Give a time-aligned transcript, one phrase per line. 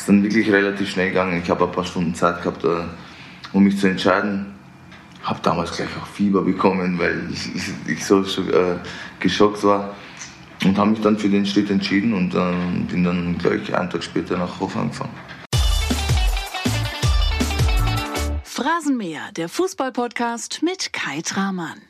[0.00, 1.40] ist dann wirklich relativ schnell gegangen.
[1.42, 2.84] Ich habe ein paar Stunden Zeit gehabt, äh,
[3.52, 4.54] um mich zu entscheiden.
[5.22, 8.76] Habe damals gleich auch Fieber bekommen, weil ich, ich, ich so äh,
[9.18, 9.94] geschockt war.
[10.64, 14.02] Und habe mich dann für den Schritt entschieden und äh, bin dann gleich einen Tag
[14.02, 15.10] später nach Hofheim gefahren.
[18.44, 21.89] Phrasenmäher, der Fußballpodcast mit Kai Tramann.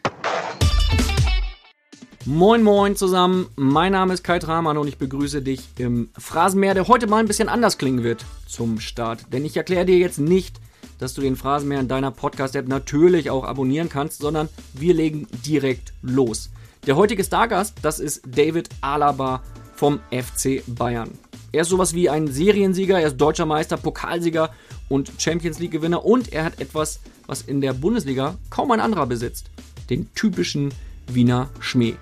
[2.27, 6.87] Moin Moin zusammen, mein Name ist Kai Tramann und ich begrüße dich im Phrasenmäher, der
[6.87, 9.32] heute mal ein bisschen anders klingen wird zum Start.
[9.32, 10.61] Denn ich erkläre dir jetzt nicht,
[10.98, 15.95] dass du den Phrasenmäher in deiner Podcast-App natürlich auch abonnieren kannst, sondern wir legen direkt
[16.02, 16.51] los.
[16.87, 19.42] Der heutige Stargast, das ist David Alaba
[19.75, 21.12] vom FC Bayern.
[21.52, 24.50] Er ist sowas wie ein Seriensieger, er ist deutscher Meister, Pokalsieger
[24.91, 29.50] und Champions League-Gewinner und er hat etwas, was in der Bundesliga kaum ein anderer besitzt.
[29.89, 30.69] Den typischen
[31.09, 31.97] Wiener Schmäh.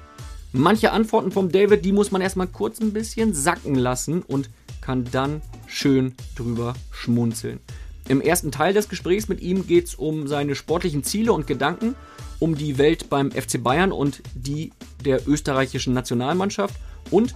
[0.53, 4.49] Manche Antworten vom David, die muss man erstmal kurz ein bisschen sacken lassen und
[4.81, 7.61] kann dann schön drüber schmunzeln.
[8.09, 11.95] Im ersten Teil des Gesprächs mit ihm geht es um seine sportlichen Ziele und Gedanken,
[12.39, 14.73] um die Welt beim FC Bayern und die
[15.05, 16.75] der österreichischen Nationalmannschaft.
[17.11, 17.35] Und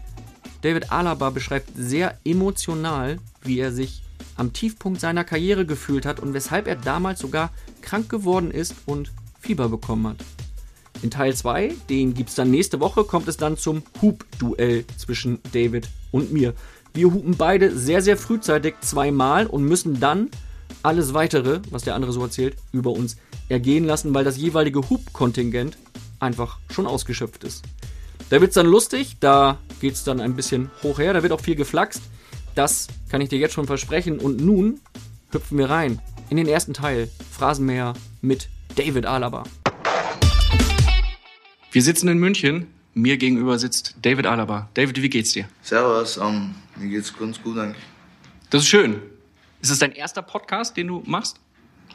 [0.62, 4.02] David Alaba beschreibt sehr emotional, wie er sich
[4.36, 7.50] am Tiefpunkt seiner Karriere gefühlt hat und weshalb er damals sogar
[7.82, 10.24] krank geworden ist und Fieber bekommen hat.
[11.02, 15.40] In Teil 2, den gibt es dann nächste Woche, kommt es dann zum Hub-Duell zwischen
[15.52, 16.54] David und mir.
[16.94, 20.30] Wir hupen beide sehr, sehr frühzeitig zweimal und müssen dann
[20.82, 23.16] alles weitere, was der andere so erzählt, über uns
[23.48, 25.76] ergehen lassen, weil das jeweilige Hub-Kontingent
[26.20, 27.64] einfach schon ausgeschöpft ist.
[28.30, 31.32] Da wird es dann lustig, da geht es dann ein bisschen hoch her, da wird
[31.32, 32.02] auch viel geflaxt.
[32.54, 34.18] Das kann ich dir jetzt schon versprechen.
[34.18, 34.80] Und nun
[35.30, 36.00] hüpfen wir rein
[36.30, 37.10] in den ersten Teil.
[37.30, 39.44] Phrasenmäher mit David Alaba.
[41.72, 42.66] Wir sitzen in München.
[42.94, 44.68] Mir gegenüber sitzt David Alaba.
[44.74, 45.46] David, wie geht's dir?
[45.62, 47.82] Servus, um, mir geht's ganz gut eigentlich.
[48.50, 48.96] Das ist schön.
[49.62, 51.40] Ist es dein erster Podcast, den du machst?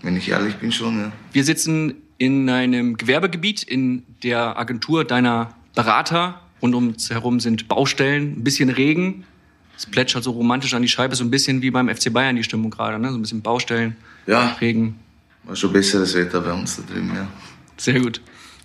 [0.02, 1.12] Wenn ich ehrlich bin, schon, ja.
[1.32, 6.42] Wir sitzen in einem Gewerbegebiet in der Agentur deiner Berater.
[6.64, 9.24] Rund um uns herum sind Baustellen, ein bisschen Regen.
[9.78, 12.44] Es plätschert so romantisch an die Scheibe, so ein bisschen wie beim FC Bayern die
[12.44, 13.12] Stimmung gerade, ne?
[13.12, 13.96] So ein bisschen Baustellen,
[14.26, 14.98] Ja, Regen.
[15.44, 17.28] war schon besseres Wetter bei uns da drüben, ja.
[17.78, 18.20] Sehr gut.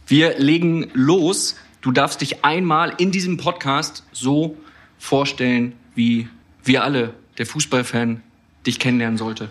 [0.07, 1.57] Wir legen los.
[1.81, 4.57] Du darfst dich einmal in diesem Podcast so
[4.99, 6.29] vorstellen, wie
[6.65, 8.23] wir alle, der Fußballfan,
[8.67, 9.49] dich kennenlernen sollte.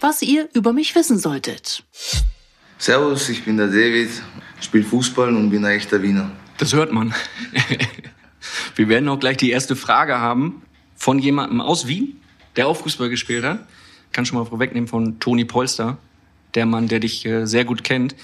[0.00, 1.84] Was ihr über mich wissen solltet.
[2.78, 4.10] Servus, ich bin der David,
[4.60, 6.30] spiele Fußball und bin ein echter Wiener.
[6.58, 7.14] Das hört man.
[8.76, 10.62] Wir werden auch gleich die erste Frage haben
[10.96, 12.20] von jemandem aus Wien,
[12.56, 13.66] der auch Fußball gespielt hat.
[14.12, 15.98] Kann schon mal vorwegnehmen von Toni Polster,
[16.54, 18.14] der Mann, der dich äh, sehr gut kennt.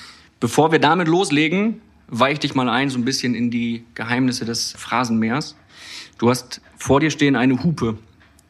[0.41, 4.47] Bevor wir damit loslegen, weiche ich dich mal ein so ein bisschen in die Geheimnisse
[4.47, 5.55] des Phrasenmeers.
[6.17, 7.99] Du hast vor dir stehen eine Hupe.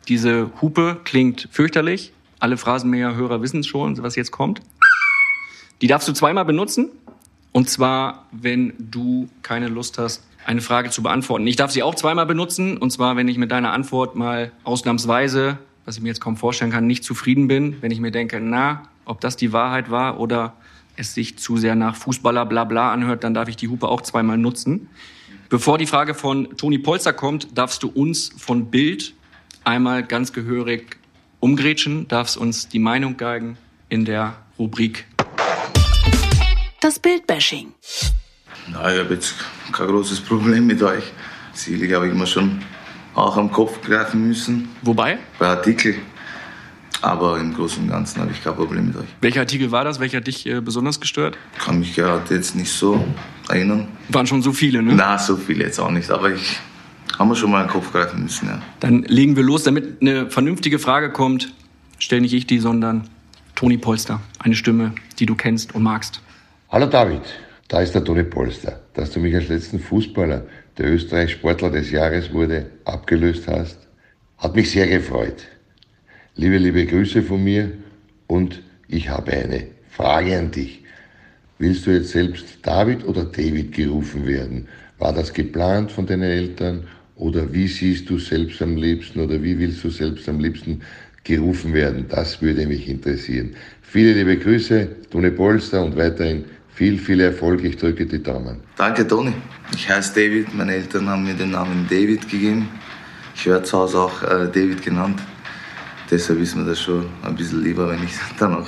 [0.06, 2.12] Diese Hupe klingt fürchterlich.
[2.38, 4.60] Alle Phrasenmäher-Hörer wissen schon, was jetzt kommt.
[5.82, 6.90] Die darfst du zweimal benutzen.
[7.50, 11.44] Und zwar, wenn du keine Lust hast, eine Frage zu beantworten.
[11.48, 12.78] Ich darf sie auch zweimal benutzen.
[12.78, 16.70] Und zwar, wenn ich mit deiner Antwort mal ausnahmsweise, was ich mir jetzt kaum vorstellen
[16.70, 17.82] kann, nicht zufrieden bin.
[17.82, 20.54] Wenn ich mir denke, na, ob das die Wahrheit war oder
[21.00, 24.02] es sich zu sehr nach Fußballer bla bla anhört, dann darf ich die Hupe auch
[24.02, 24.88] zweimal nutzen.
[25.48, 29.14] Bevor die Frage von Toni Polster kommt, darfst du uns von Bild
[29.64, 30.98] einmal ganz gehörig
[31.40, 33.56] umgrätschen, darfst uns die Meinung geigen
[33.88, 35.06] in der Rubrik
[36.80, 37.72] Das Bildbashing.
[38.70, 39.34] Na, ich habe jetzt
[39.72, 41.04] kein großes Problem mit euch.
[41.52, 42.62] Sicherlich habe ich mir schon
[43.14, 45.18] auch am Kopf greifen müssen Wobei?
[45.38, 45.96] bei Artikel.
[47.02, 49.06] Aber im Großen und Ganzen habe ich kein Problem mit euch.
[49.20, 50.00] Welcher Artikel war das?
[50.00, 51.38] Welcher hat dich äh, besonders gestört?
[51.58, 53.04] Kann mich gerade jetzt nicht so
[53.48, 53.88] erinnern.
[54.10, 54.92] Waren schon so viele, ne?
[54.94, 56.58] Na, so viel jetzt auch nicht, aber ich
[57.18, 58.62] habe mir schon mal den Kopf greifen müssen, ja.
[58.80, 61.52] Dann legen wir los, damit eine vernünftige Frage kommt.
[61.98, 63.08] Stell nicht ich die, sondern
[63.54, 64.20] Toni Polster.
[64.38, 66.20] Eine Stimme, die du kennst und magst.
[66.70, 67.22] Hallo David,
[67.68, 68.80] da ist der Toni Polster.
[68.94, 70.44] Dass du mich als letzten Fußballer,
[70.78, 73.78] der Österreich Sportler des Jahres wurde, abgelöst hast,
[74.38, 75.46] hat mich sehr gefreut.
[76.40, 77.70] Liebe, liebe Grüße von mir
[78.26, 80.82] und ich habe eine Frage an dich.
[81.58, 84.66] Willst du jetzt selbst David oder David gerufen werden?
[84.98, 86.84] War das geplant von deinen Eltern
[87.16, 90.80] oder wie siehst du selbst am liebsten oder wie willst du selbst am liebsten
[91.24, 92.06] gerufen werden?
[92.08, 93.54] Das würde mich interessieren.
[93.82, 97.62] Viele liebe Grüße, Toni Polster und weiterhin viel, viel Erfolg.
[97.64, 98.60] Ich drücke die Daumen.
[98.78, 99.34] Danke, Toni.
[99.74, 100.54] Ich heiße David.
[100.54, 102.66] Meine Eltern haben mir den Namen David gegeben.
[103.34, 105.20] Ich werde zu Hause auch äh, David genannt.
[106.10, 108.66] Deshalb ist mir das schon ein bisschen lieber, wenn ich dann auch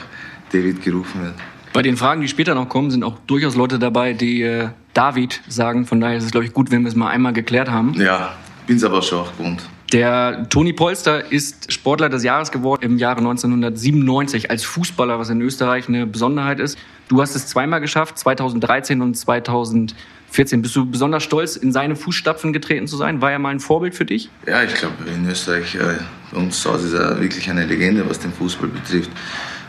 [0.52, 1.34] David gerufen werde.
[1.72, 5.40] Bei den Fragen, die später noch kommen, sind auch durchaus Leute dabei, die äh, David
[5.48, 5.86] sagen.
[5.86, 7.94] Von daher ist es, glaube ich, gut, wenn wir es mal einmal geklärt haben.
[7.94, 8.36] Ja,
[8.66, 9.62] bin es aber schon auch gewohnt.
[9.92, 15.40] Der Toni Polster ist Sportler des Jahres geworden im Jahre 1997 als Fußballer, was in
[15.40, 16.78] Österreich eine Besonderheit ist.
[17.08, 19.96] Du hast es zweimal geschafft, 2013 und 2014.
[20.34, 23.20] Bist du besonders stolz, in seine Fußstapfen getreten zu sein?
[23.20, 24.31] War er mal ein Vorbild für dich?
[24.46, 25.99] Ja, ich glaube, in Österreich, äh,
[26.31, 29.11] bei uns zu Hause ist er wirklich eine Legende, was den Fußball betrifft.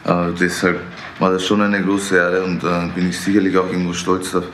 [0.06, 0.80] Äh, deshalb
[1.20, 4.48] war das schon eine große Ehre und äh, bin ich sicherlich auch irgendwo stolz darauf,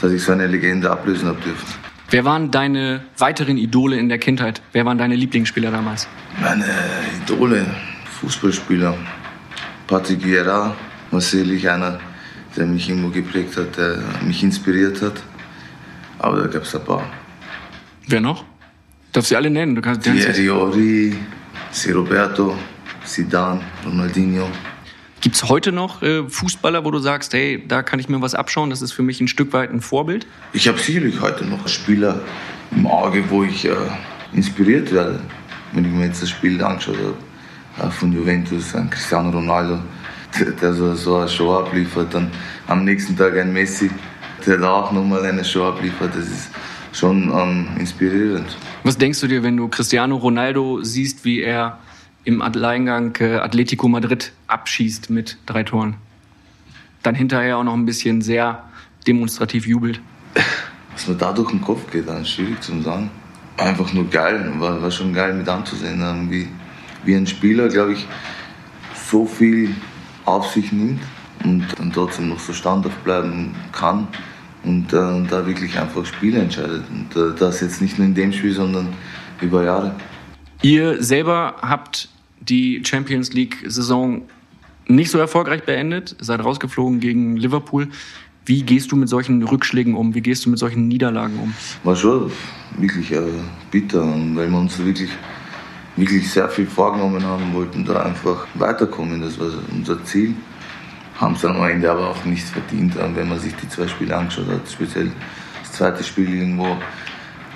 [0.00, 1.66] dass ich so eine Legende ablösen habe dürfen.
[2.10, 4.62] Wer waren deine weiteren Idole in der Kindheit?
[4.72, 6.08] Wer waren deine Lieblingsspieler damals?
[6.40, 6.64] Meine
[7.22, 7.66] Idole,
[8.20, 8.96] Fußballspieler.
[9.86, 10.76] Patrick Vieira
[11.10, 11.98] war sicherlich einer,
[12.56, 15.20] der mich irgendwo geprägt hat, der mich inspiriert hat.
[16.18, 17.04] Aber da gab es ein paar.
[18.06, 18.44] Wer noch?
[19.12, 19.74] Darfst du alle nennen?
[19.74, 21.16] Du kannst Thierry Ori,
[21.70, 22.56] Si Roberto,
[23.04, 24.48] Zidane, Ronaldinho.
[25.20, 28.34] Gibt es heute noch äh, Fußballer, wo du sagst, hey, da kann ich mir was
[28.34, 30.26] abschauen, das ist für mich ein Stück weit ein Vorbild?
[30.52, 32.20] Ich habe sicherlich heute noch Spieler
[32.70, 33.74] im Auge, wo ich äh,
[34.32, 35.20] inspiriert werde.
[35.72, 36.96] Wenn ich mir jetzt das Spiel angeschaut
[37.78, 39.80] habe äh, von Juventus, ein Cristiano Ronaldo,
[40.38, 42.30] der, der so, so eine Show abliefert, dann
[42.68, 43.90] am nächsten Tag ein Messi,
[44.46, 46.50] der auch nochmal eine Show abliefert, das ist
[46.92, 48.56] schon ähm, inspirierend.
[48.84, 51.78] Was denkst du dir, wenn du Cristiano Ronaldo siehst, wie er
[52.28, 55.96] im Alleingang äh, Atletico Madrid abschießt mit drei Toren.
[57.02, 58.64] Dann hinterher auch noch ein bisschen sehr
[59.06, 60.02] demonstrativ jubelt.
[60.92, 63.10] Was mir da durch den Kopf geht, dann ist schwierig zu sagen.
[63.56, 66.48] Einfach nur geil, war, war schon geil mit anzusehen, ähm, wie,
[67.04, 68.06] wie ein Spieler, glaube ich,
[69.10, 69.74] so viel
[70.26, 71.00] auf sich nimmt
[71.44, 74.08] und dann trotzdem noch so standhaft bleiben kann
[74.64, 76.84] und äh, da wirklich einfach Spiele entscheidet.
[76.90, 78.88] Und äh, das jetzt nicht nur in dem Spiel, sondern
[79.40, 79.94] über Jahre.
[80.62, 82.08] Ihr selber habt
[82.40, 84.22] die Champions League-Saison
[84.86, 87.88] nicht so erfolgreich beendet, seid rausgeflogen gegen Liverpool.
[88.46, 90.14] Wie gehst du mit solchen Rückschlägen um?
[90.14, 91.54] Wie gehst du mit solchen Niederlagen um?
[91.84, 92.32] War schon
[92.78, 93.20] wirklich äh,
[93.70, 94.00] bitter,
[94.34, 95.10] weil wir uns wirklich,
[95.96, 99.20] wirklich sehr viel vorgenommen haben, wollten da einfach weiterkommen.
[99.20, 100.34] Das war unser Ziel.
[101.18, 104.16] Haben es dann am Ende aber auch nicht verdient, wenn man sich die zwei Spiele
[104.16, 104.70] angeschaut hat.
[104.70, 105.10] Speziell
[105.62, 106.76] das zweite Spiel irgendwo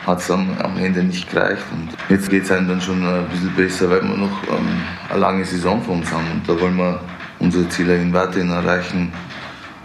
[0.06, 1.62] hat es am, am Ende nicht gereicht.
[1.72, 5.20] Und jetzt geht es einem dann schon ein bisschen besser, weil wir noch ähm, eine
[5.20, 6.26] lange Saison vor uns haben.
[6.32, 7.00] Und da wollen wir
[7.38, 9.12] unsere Ziele weiterhin erreichen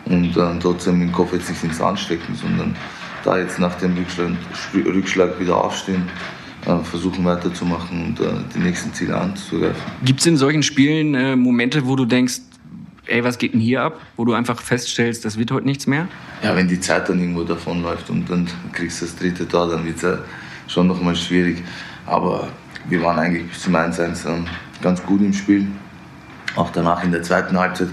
[0.05, 2.75] und äh, trotzdem den Kopf jetzt nicht ins Sand stecken, sondern
[3.23, 4.31] da jetzt nach dem Rückschlag,
[4.73, 6.03] Rückschlag wieder aufstehen,
[6.65, 9.81] äh, versuchen weiterzumachen und äh, die nächsten Ziele anzugreifen.
[10.03, 12.39] Gibt es in solchen Spielen äh, Momente, wo du denkst,
[13.07, 14.01] ey, was geht denn hier ab?
[14.15, 16.07] Wo du einfach feststellst, das wird heute nichts mehr?
[16.43, 19.85] Ja, wenn die Zeit dann irgendwo davonläuft und dann kriegst du das dritte Tor, dann
[19.85, 20.17] wird es ja
[20.67, 21.63] schon nochmal schwierig.
[22.05, 22.47] Aber
[22.89, 24.45] wir waren eigentlich bis zum 1-1
[24.81, 25.67] ganz gut im Spiel.
[26.55, 27.89] Auch danach in der zweiten Halbzeit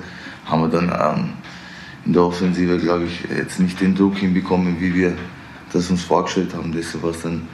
[0.47, 1.31] haben wir dann ähm,
[2.07, 5.17] in der Offensive, glaube ich, jetzt nicht den Druck hinbekommen, wie wir
[5.73, 6.73] das uns vorgestellt haben.
[6.73, 7.49] Deshalb war es dann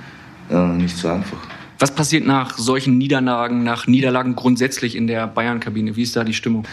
[0.51, 1.39] äh, nicht so einfach.
[1.79, 5.97] Was passiert nach solchen Niederlagen, nach Niederlagen grundsätzlich in der Bayern-Kabine?
[5.97, 6.67] Wie ist da die Stimmung?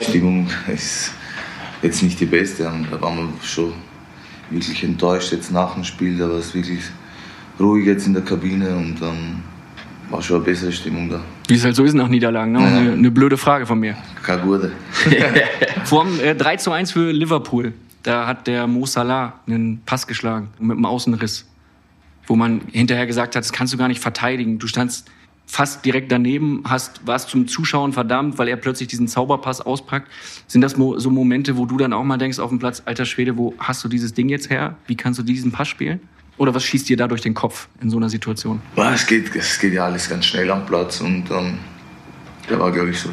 [0.00, 1.12] Stimmung ist
[1.82, 2.64] jetzt nicht die beste.
[2.64, 3.72] Da waren wir schon
[4.50, 6.18] wirklich enttäuscht jetzt nach dem Spiel.
[6.18, 6.80] Da war es wirklich
[7.58, 9.42] ruhig jetzt in der Kabine und dann
[10.10, 11.20] war schon eine bessere Stimmung da.
[11.48, 12.58] Wie es halt so ist nach Niederlagen, ne?
[12.58, 13.96] Eine, eine blöde Frage von mir.
[14.22, 14.72] Keine gute.
[15.84, 20.06] Vor dem äh, 3 zu 1 für Liverpool, da hat der Mo Salah einen Pass
[20.06, 21.46] geschlagen mit einem Außenriss.
[22.26, 24.58] Wo man hinterher gesagt hat, das kannst du gar nicht verteidigen.
[24.58, 25.10] Du standst
[25.46, 30.10] fast direkt daneben, hast, warst zum Zuschauen verdammt, weil er plötzlich diesen Zauberpass auspackt.
[30.46, 33.36] Sind das so Momente, wo du dann auch mal denkst auf dem Platz, alter Schwede,
[33.36, 34.76] wo hast du dieses Ding jetzt her?
[34.86, 36.00] Wie kannst du diesen Pass spielen?
[36.36, 38.60] Oder was schießt dir da durch den Kopf in so einer Situation?
[38.76, 41.58] Es geht, es geht ja alles ganz schnell am Platz und ähm,
[42.50, 43.10] der war, glaube ich, so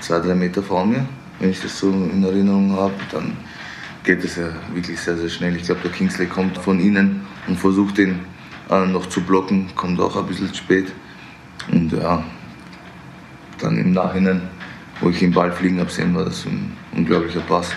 [0.00, 1.04] zwei, drei Meter vor mir,
[1.40, 2.94] wenn ich das so in Erinnerung habe.
[3.10, 3.36] Dann
[4.04, 5.56] geht es ja wirklich sehr, sehr schnell.
[5.56, 8.20] Ich glaube, der Kingsley kommt von innen und versucht ihn
[8.70, 10.92] äh, noch zu blocken, kommt auch ein bisschen spät.
[11.72, 12.22] Und ja,
[13.60, 14.42] dann im Nachhinein,
[15.00, 17.70] wo ich den Ball fliegen habe sehen, war das ein unglaublicher Pass,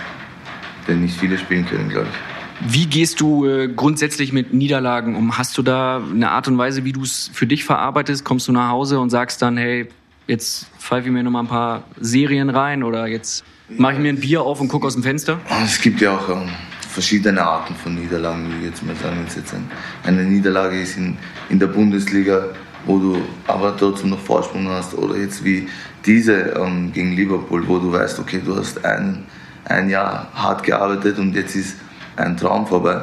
[0.88, 2.72] den nicht viele spielen können, glaube ich.
[2.72, 5.36] Wie gehst du äh, grundsätzlich mit Niederlagen um?
[5.36, 8.24] Hast du da eine Art und Weise, wie du es für dich verarbeitest?
[8.24, 9.88] Kommst du nach Hause und sagst dann, hey,
[10.26, 14.10] jetzt pfeife ich mir noch mal ein paar Serien rein oder jetzt mache ich mir
[14.10, 15.40] ein Bier auf und gucke aus dem Fenster?
[15.64, 16.48] Es gibt ja auch ähm,
[16.88, 19.68] verschiedene Arten von Niederlagen, wie jetzt mal sagen, jetzt ein,
[20.04, 21.16] eine Niederlage ist in,
[21.48, 22.50] in der Bundesliga,
[22.86, 24.94] wo du aber trotzdem noch Vorsprung hast.
[24.94, 25.68] Oder jetzt wie
[26.04, 29.24] diese ähm, gegen Liverpool, wo du weißt, okay, du hast ein,
[29.64, 31.76] ein Jahr hart gearbeitet und jetzt ist
[32.16, 33.02] ein Traum vorbei,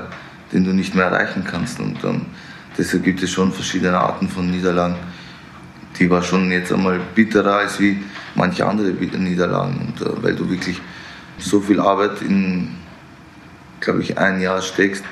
[0.54, 1.80] den du nicht mehr erreichen kannst.
[1.80, 2.26] Und ähm,
[2.78, 4.96] deshalb gibt es schon verschiedene Arten von Niederlagen.
[6.00, 8.02] Die war schon jetzt einmal bitterer als wie
[8.36, 9.88] manche andere Niederlagen.
[9.88, 10.80] Und, äh, weil du wirklich
[11.38, 12.70] so viel Arbeit in,
[13.80, 15.04] glaube ich, ein Jahr steckst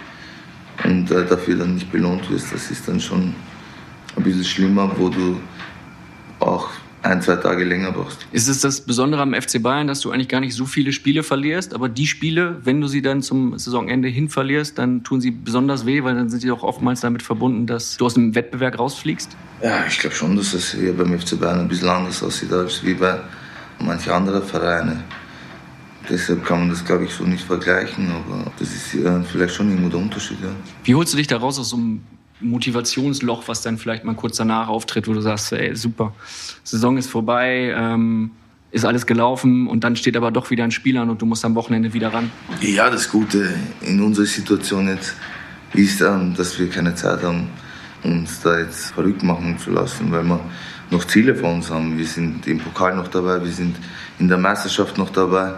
[0.84, 3.34] und äh, dafür dann nicht belohnt wirst, das ist dann schon
[4.16, 5.40] ein bisschen schlimmer, wo du
[6.40, 6.70] auch
[7.02, 8.28] ein, zwei Tage länger brauchst.
[8.34, 11.24] Ist es das Besondere am FC Bayern, dass du eigentlich gar nicht so viele Spiele
[11.24, 15.32] verlierst, aber die Spiele, wenn du sie dann zum Saisonende hin verlierst, dann tun sie
[15.32, 18.78] besonders weh, weil dann sind sie auch oftmals damit verbunden, dass du aus dem Wettbewerb
[18.78, 19.38] rausfliegst?
[19.64, 22.84] Ja, ich glaube schon, dass es hier beim FC Bayern ein bisschen anders aussieht als
[22.84, 23.18] wie bei
[23.80, 25.04] manchen anderen Vereinen.
[26.10, 28.98] Deshalb kann man das, glaube ich, so nicht vergleichen, aber das ist
[29.32, 30.40] vielleicht schon irgendwo der Unterschied.
[30.42, 30.50] Ja.
[30.84, 32.02] Wie holst du dich da raus aus so einem
[32.42, 36.14] Motivationsloch, was dann vielleicht mal kurz danach auftritt, wo du sagst, ey, super,
[36.64, 38.32] Saison ist vorbei, ähm,
[38.72, 41.44] ist alles gelaufen und dann steht aber doch wieder ein Spiel an und du musst
[41.44, 42.32] am Wochenende wieder ran?
[42.62, 45.16] Ja, das Gute in unserer Situation jetzt
[45.74, 47.50] ist, ähm, dass wir keine Zeit haben,
[48.04, 50.40] uns da jetzt verrückt machen zu lassen, weil wir
[50.92, 51.98] noch Ziele vor uns haben.
[51.98, 53.76] Wir sind im Pokal noch dabei, wir sind
[54.20, 55.56] in der Meisterschaft noch dabei.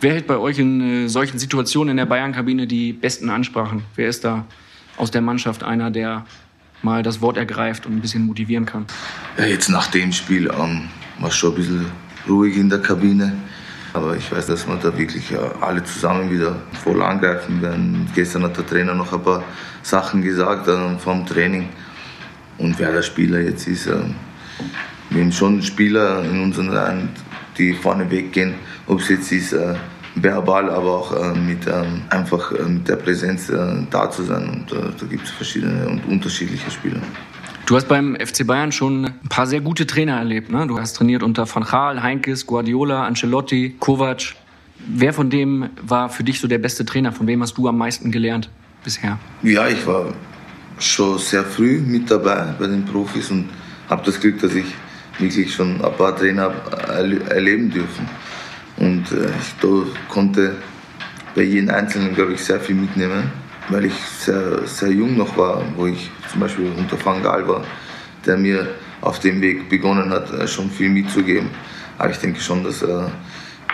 [0.00, 3.84] Wer hält bei euch in äh, solchen Situationen in der Bayern-Kabine die besten Ansprachen?
[3.96, 4.44] Wer ist da
[4.98, 6.26] aus der Mannschaft einer, der
[6.82, 8.86] mal das Wort ergreift und ein bisschen motivieren kann?
[9.36, 10.88] Ja, jetzt nach dem Spiel ähm,
[11.18, 11.86] war es schon ein bisschen
[12.28, 13.32] ruhig in der Kabine.
[13.94, 18.08] Aber ich weiß, dass wir da wirklich äh, alle zusammen wieder voll angreifen werden.
[18.14, 19.42] Gestern hat der Trainer noch ein paar
[19.82, 21.68] Sachen gesagt äh, vom Training.
[22.58, 23.96] Und wer der Spieler jetzt ist, äh,
[25.10, 27.08] wir haben schon Spieler in unseren Reihen,
[27.56, 28.54] die vorne weggehen.
[28.86, 29.74] Ob es jetzt ist, äh,
[30.22, 33.56] verbal, aber auch äh, mit ähm, einfach äh, mit der Präsenz äh,
[33.90, 34.48] da zu sein.
[34.48, 37.00] Und da gibt es verschiedene und unterschiedliche Spieler.
[37.66, 40.50] Du hast beim FC Bayern schon ein paar sehr gute Trainer erlebt.
[40.50, 40.66] Ne?
[40.66, 44.34] Du hast trainiert unter Van Gaal, Heinkes, Guardiola, Ancelotti, Kovac.
[44.86, 47.12] Wer von dem war für dich so der beste Trainer?
[47.12, 48.48] Von wem hast du am meisten gelernt
[48.84, 49.18] bisher?
[49.42, 50.06] Ja, ich war
[50.78, 53.50] schon sehr früh mit dabei bei den Profis und
[53.90, 54.66] habe das Glück, dass ich
[55.18, 56.52] wirklich schon ein paar Trainer
[57.28, 58.08] erleben dürfen.
[58.78, 59.68] Und äh, ich da
[60.08, 60.56] konnte
[61.34, 63.30] bei jedem Einzelnen, glaube ich, sehr viel mitnehmen,
[63.68, 67.64] weil ich sehr, sehr jung noch war, wo ich zum Beispiel unter Van Gaal war,
[68.24, 68.68] der mir
[69.00, 71.50] auf dem Weg begonnen hat, äh, schon viel mitzugeben.
[71.98, 73.04] Aber ich denke schon, dass äh,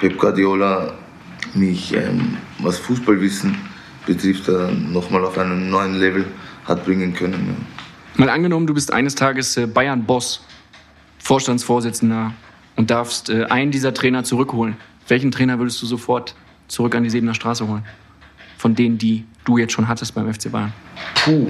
[0.00, 0.94] Pep Guardiola
[1.54, 3.56] mich, ähm, was Fußballwissen
[4.06, 6.24] betrifft, äh, nochmal auf einen neuen Level
[6.64, 7.56] hat bringen können.
[8.16, 8.24] Ja.
[8.24, 10.44] Mal angenommen, du bist eines Tages äh, Bayern-Boss,
[11.18, 12.32] Vorstandsvorsitzender
[12.76, 14.76] und darfst äh, einen dieser Trainer zurückholen.
[15.08, 16.34] Welchen Trainer würdest du sofort
[16.68, 17.84] zurück an die Siebener Straße holen?
[18.56, 20.72] Von denen, die du jetzt schon hattest beim FC Bayern.
[21.24, 21.48] Puh.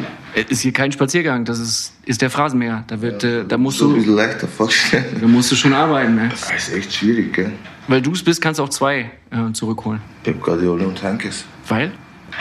[0.49, 2.83] Ist hier kein Spaziergang, das ist, ist der Phrasenmäher.
[2.89, 3.93] Da, wird, ja, äh, da musst so du.
[3.93, 5.05] ein bisschen leichter vorstellen.
[5.21, 6.29] Da musst du schon arbeiten, ne?
[6.29, 7.53] Das ist echt schwierig, gell?
[7.87, 10.01] Weil du es bist, kannst du auch zwei äh, zurückholen.
[10.25, 11.45] Pep Guardiola und Heinkes.
[11.69, 11.93] Weil?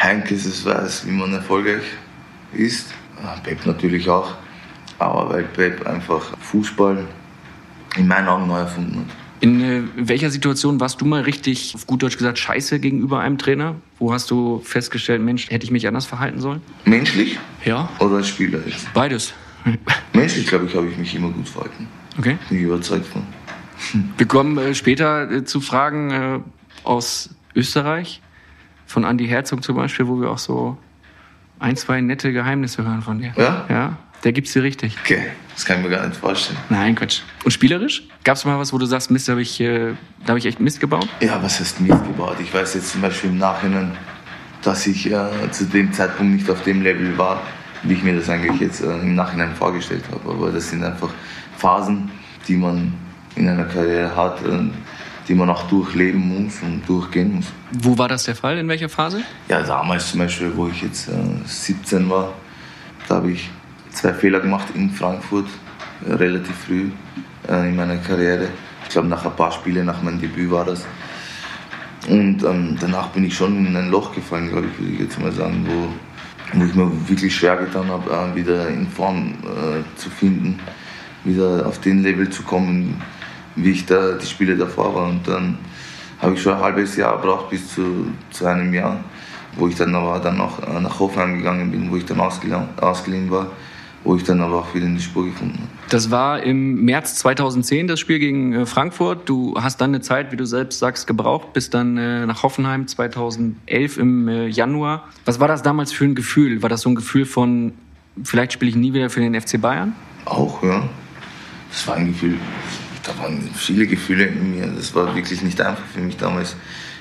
[0.02, 1.84] Heinkes es weiß, wie man erfolgreich
[2.54, 2.94] ist.
[3.22, 4.34] Ah, Pep natürlich auch.
[4.98, 7.06] Aber weil Pep einfach Fußball
[7.98, 9.23] in meinen Augen neu erfunden hat.
[9.44, 13.38] In äh, welcher Situation warst du mal richtig, auf gut Deutsch gesagt, scheiße gegenüber einem
[13.38, 13.76] Trainer?
[14.00, 16.62] Wo hast du festgestellt, Mensch, hätte ich mich anders verhalten sollen?
[16.86, 17.90] Menschlich Ja.
[18.00, 18.94] oder als Spieler jetzt?
[18.94, 19.34] Beides.
[20.14, 21.90] Menschlich, glaube ich, habe ich mich immer gut verhalten.
[22.18, 22.38] Okay.
[22.48, 23.24] Bin ich überzeugt von.
[24.18, 26.40] Wir kommen äh, später äh, zu Fragen äh,
[26.86, 28.22] aus Österreich,
[28.86, 30.78] von Andy Herzog zum Beispiel, wo wir auch so
[31.60, 33.34] ein, zwei nette Geheimnisse hören von dir.
[33.36, 33.66] Ja?
[33.68, 34.96] Ja, der gibt's dir richtig.
[35.04, 35.24] Okay,
[35.54, 36.58] das kann ich mir gar nicht vorstellen.
[36.70, 37.22] Nein, Quatsch.
[37.44, 38.04] Und spielerisch?
[38.24, 39.94] Gab's mal was, wo du sagst, Mist, da habe ich, äh,
[40.26, 41.08] da hab ich echt Mist gebaut?
[41.20, 42.38] Ja, was heißt Mist gebaut?
[42.42, 43.92] Ich weiß jetzt zum Beispiel im Nachhinein,
[44.64, 47.42] dass ich äh, zu dem Zeitpunkt nicht auf dem Level war,
[47.84, 50.30] wie ich mir das eigentlich jetzt äh, im Nachhinein vorgestellt habe.
[50.30, 51.10] Aber das sind einfach
[51.58, 52.10] Phasen,
[52.48, 52.94] die man
[53.36, 54.60] in einer Karriere hat, äh,
[55.28, 57.46] die man auch durchleben muss und durchgehen muss.
[57.72, 58.58] Wo war das der Fall?
[58.58, 59.22] In welcher Phase?
[59.50, 61.12] Ja, damals zum Beispiel, wo ich jetzt äh,
[61.46, 62.34] 17 war,
[63.08, 63.50] da habe ich
[63.94, 65.48] zwei Fehler gemacht in Frankfurt,
[66.08, 66.90] äh, relativ früh
[67.48, 68.50] äh, in meiner Karriere.
[68.84, 70.86] Ich glaube, nach ein paar Spielen, nach meinem Debüt war das.
[72.10, 75.20] Und ähm, danach bin ich schon in ein Loch gefallen, glaube ich, würde ich jetzt
[75.20, 79.98] mal sagen, wo, wo ich mir wirklich schwer getan habe, äh, wieder in Form äh,
[79.98, 80.60] zu finden,
[81.24, 83.02] wieder auf den Level zu kommen,
[83.56, 85.08] wie ich da die Spiele davor war.
[85.08, 85.58] Und dann
[86.22, 89.00] habe ich schon ein halbes Jahr gebraucht bis zu, zu einem Jahr,
[89.56, 92.68] wo ich dann aber dann auch äh, nach Hoffenheim gegangen bin, wo ich dann ausgeliehen,
[92.82, 93.48] ausgeliehen war,
[94.04, 95.68] wo ich dann aber auch wieder in die Spur gefunden habe.
[95.90, 99.30] Das war im März 2010 das Spiel gegen äh, Frankfurt.
[99.30, 102.88] Du hast dann eine Zeit, wie du selbst sagst, gebraucht, bis dann äh, nach Hoffenheim
[102.88, 105.08] 2011 im äh, Januar.
[105.26, 106.62] Was war das damals für ein Gefühl?
[106.62, 107.74] War das so ein Gefühl von,
[108.24, 109.94] vielleicht spiele ich nie wieder für den FC Bayern?
[110.26, 110.88] Auch, ja.
[111.70, 112.38] Das war ein Gefühl,
[113.04, 114.68] da waren viele Gefühle in mir.
[114.68, 116.56] Das war wirklich nicht einfach für mich damals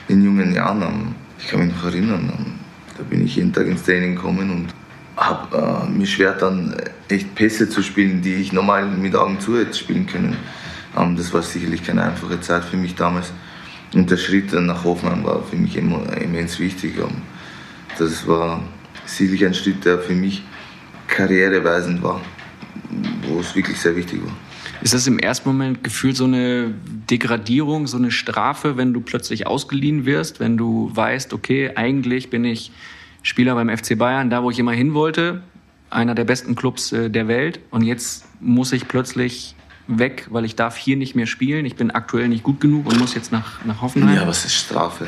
[0.09, 1.15] in jungen Jahren.
[1.39, 2.33] Ich kann mich noch erinnern,
[2.97, 4.69] da bin ich jeden Tag ins Training gekommen und
[5.29, 6.77] habe äh, mir schwer dann
[7.09, 10.37] echt Pässe zu spielen, die ich normal mit Augen zu hätte spielen können.
[10.97, 13.33] Ähm, das war sicherlich keine einfache Zeit für mich damals.
[13.95, 16.97] Und der Schritt nach Hoffenheim war für mich immens wichtig.
[16.99, 17.23] Ähm,
[17.99, 18.63] Das war
[19.05, 20.43] sicherlich ein Schritt, der für mich
[21.09, 22.21] karriereweisend war,
[23.29, 24.33] wo es wirklich sehr wichtig war.
[24.81, 26.75] Ist das im ersten Moment gefühlt so eine
[27.11, 32.45] Degradierung, so eine Strafe, wenn du plötzlich ausgeliehen wirst, wenn du weißt, okay, eigentlich bin
[32.45, 32.73] ich
[33.23, 35.43] Spieler beim FC Bayern, da wo ich immer hin wollte,
[35.91, 39.55] einer der besten Clubs äh, der Welt und jetzt muss ich plötzlich
[39.87, 42.99] weg, weil ich darf hier nicht mehr spielen, ich bin aktuell nicht gut genug und
[42.99, 44.15] muss jetzt nach, nach Hoffenheim?
[44.15, 45.07] Ja, was ist Strafe?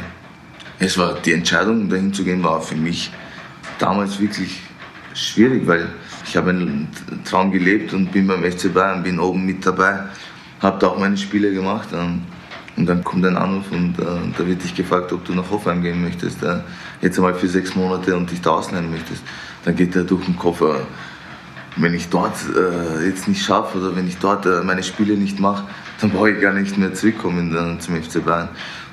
[0.79, 3.11] Es war die Entscheidung, dahin zu gehen, war für mich
[3.79, 4.61] damals wirklich
[5.15, 5.89] schwierig, weil
[6.27, 6.89] ich habe einen
[7.25, 10.01] Traum gelebt und bin beim FC Bayern, bin oben mit dabei,
[10.61, 11.89] habe da auch meine Spiele gemacht.
[11.93, 12.23] Ähm,
[12.77, 14.05] und dann kommt ein Anruf und äh,
[14.37, 16.43] da wird dich gefragt, ob du nach Hoffenheim gehen möchtest.
[16.43, 16.59] Äh,
[17.05, 19.23] jetzt einmal für sechs Monate und dich da ausleihen möchtest.
[19.65, 20.87] Dann geht er durch den Koffer.
[21.77, 25.39] Wenn ich dort äh, jetzt nicht schaffe oder wenn ich dort äh, meine Spiele nicht
[25.39, 25.65] mache,
[26.01, 28.49] dann brauche ich gar nicht mehr zurückkommen äh, zum FC Bayern.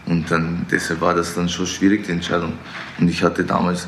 [0.06, 2.54] Und dann, deshalb war das dann schon schwierig, die Entscheidung.
[3.00, 3.88] Und ich hatte damals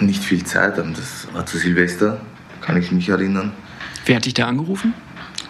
[0.00, 0.78] nicht viel Zeit.
[0.78, 2.20] Das war zu Silvester,
[2.60, 3.52] kann ich mich erinnern.
[4.04, 4.94] Wer hat dich da angerufen?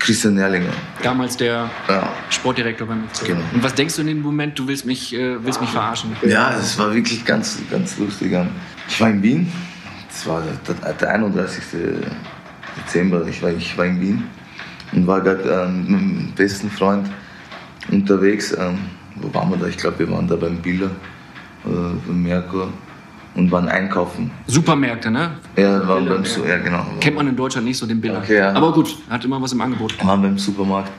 [0.03, 0.73] Christian Erlinger.
[1.03, 2.13] Damals der Ja.
[2.29, 3.27] Sportdirektor beim FC.
[3.27, 3.41] Genau.
[3.55, 6.17] Und was denkst du in dem Moment, du willst mich, äh, willst mich verarschen?
[6.27, 8.37] Ja, es war wirklich ganz, ganz lustig.
[8.89, 9.53] Ich war in Wien.
[10.11, 11.63] Es war der, der 31.
[12.77, 13.25] Dezember.
[13.29, 14.25] Ich war, ich war in Wien
[14.93, 17.09] und war gerade ähm, mit meinem besten Freund
[17.91, 18.53] unterwegs.
[18.59, 18.79] Ähm,
[19.17, 19.67] wo waren wir da?
[19.69, 20.91] Ich glaube, wir waren da beim Biller,
[21.65, 21.69] äh,
[22.07, 22.73] beim Merkur
[23.35, 24.31] und waren einkaufen.
[24.47, 25.31] Supermärkte, ne?
[25.57, 26.85] Ja, waren beim, Su- ja, genau.
[27.01, 28.19] Kennt man in Deutschland nicht so den Bilder.
[28.19, 28.53] Okay, ja.
[28.53, 29.95] Aber gut, hat immer was im Angebot.
[30.05, 30.91] waren beim Supermarkt,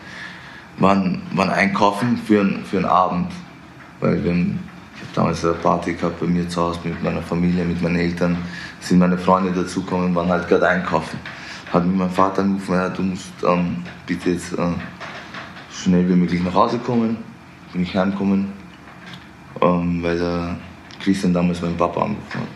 [0.79, 3.27] waren, waren einkaufen für, einen- für einen Abend.
[3.99, 7.63] Weil wir, ich habe damals eine Party gehabt bei mir zu Hause mit meiner Familie,
[7.65, 8.37] mit meinen Eltern.
[8.79, 11.17] Sind meine Freunde dazugekommen, waren halt gerade einkaufen.
[11.71, 14.57] Hat mich mein Vater angerufen, ja, du musst ähm, bitte jetzt äh,
[15.71, 17.17] schnell wie möglich nach Hause kommen.
[17.71, 18.47] Bin ich heimgekommen,
[19.61, 20.55] ähm, weil der
[21.03, 22.47] Christian damals meinen Papa angerufen hat.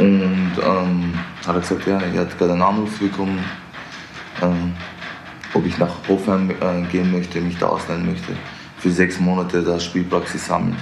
[0.00, 1.14] Und ähm,
[1.46, 3.38] hat er gesagt, ja, er hat gerade einen Anruf bekommen,
[4.42, 4.72] ähm,
[5.54, 8.32] ob ich nach Hofheim äh, gehen möchte, mich da ausleihen möchte,
[8.78, 10.76] für sechs Monate da Spielpraxis sammeln.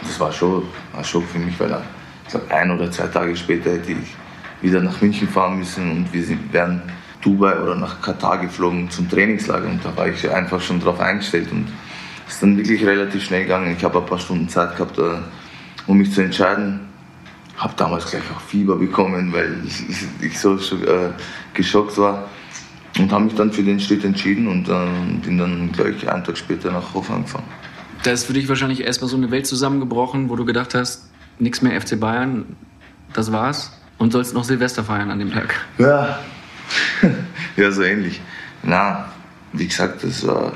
[0.00, 0.62] Und das war schon
[0.96, 1.82] ein Schock für mich, weil er,
[2.24, 4.16] ich glaube, ein oder zwei Tage später hätte ich
[4.62, 6.80] wieder nach München fahren müssen und wir sind, wären
[7.20, 11.52] Dubai oder nach Katar geflogen zum Trainingslager und da war ich einfach schon drauf eingestellt
[11.52, 11.66] und
[12.28, 13.74] ist dann wirklich relativ schnell gegangen.
[13.76, 15.18] Ich habe ein paar Stunden Zeit gehabt, äh,
[15.86, 16.80] um mich zu entscheiden.
[17.56, 21.10] Habe damals gleich auch Fieber bekommen, weil ich, ich, so äh,
[21.52, 22.28] geschockt war.
[22.98, 26.38] Und habe mich dann für den Schritt entschieden und äh, bin dann gleich einen Tag
[26.38, 27.44] später nach Hoffenheim gefahren.
[28.04, 31.60] Da ist für dich wahrscheinlich erstmal so eine Welt zusammengebrochen, wo du gedacht hast, nichts
[31.62, 32.56] mehr FC Bayern,
[33.12, 33.72] das war's.
[33.98, 35.54] Und sollst noch Silvester feiern an dem Tag.
[35.78, 36.18] Ja.
[37.56, 38.20] ja, so ähnlich.
[38.62, 39.06] Na,
[39.52, 40.52] wie gesagt, das war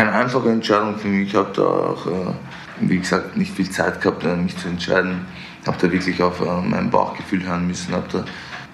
[0.00, 1.28] keine einfache Entscheidung für mich.
[1.28, 2.32] Ich habe da auch, äh,
[2.80, 5.26] wie gesagt, nicht viel Zeit gehabt, äh, mich zu entscheiden.
[5.66, 7.94] Habe da wirklich auf äh, mein Bauchgefühl hören müssen.
[7.94, 8.24] Habe da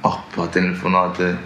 [0.02, 1.36] auch ein paar Telefonate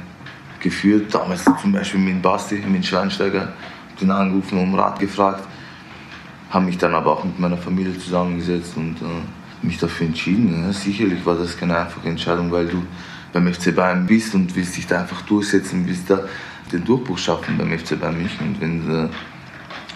[0.61, 1.14] geführt.
[1.14, 3.55] Damals zum Beispiel mit Basti, mit Schweinsteiger.
[3.99, 5.45] Den angerufen, um Rat gefragt.
[6.51, 8.97] Habe mich dann aber auch mit meiner Familie zusammengesetzt und
[9.62, 10.62] mich dafür entschieden.
[10.62, 12.83] Ja, sicherlich war das keine einfache Entscheidung, weil du
[13.33, 16.21] beim FC Bayern bist und willst dich da einfach durchsetzen, willst da
[16.73, 18.49] den Durchbruch schaffen beim FC Bayern München.
[18.49, 19.11] Und wenn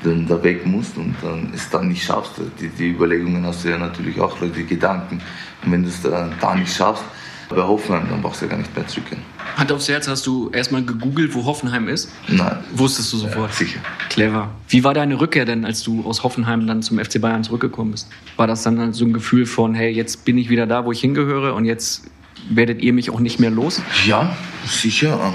[0.05, 3.71] dann da weg musst und dann es dann nicht schaffst, die, die Überlegungen hast du
[3.71, 5.21] ja natürlich auch, die Gedanken.
[5.65, 7.05] Und wenn du es da, da nicht schaffst,
[7.49, 9.21] bei Hoffenheim, dann brauchst du ja gar nicht mehr zurückgehen.
[9.57, 12.11] Hand aufs Herz, hast du erstmal gegoogelt, wo Hoffenheim ist?
[12.29, 12.59] Nein.
[12.73, 13.51] Wusstest du sofort?
[13.51, 13.81] Ja, sicher.
[14.09, 14.51] Clever.
[14.69, 18.09] Wie war deine Rückkehr denn, als du aus Hoffenheim dann zum FC Bayern zurückgekommen bist?
[18.37, 21.01] War das dann so ein Gefühl von, hey, jetzt bin ich wieder da, wo ich
[21.01, 22.05] hingehöre und jetzt
[22.49, 23.81] werdet ihr mich auch nicht mehr los?
[24.07, 24.35] Ja,
[24.67, 25.21] sicher.
[25.23, 25.35] Ähm,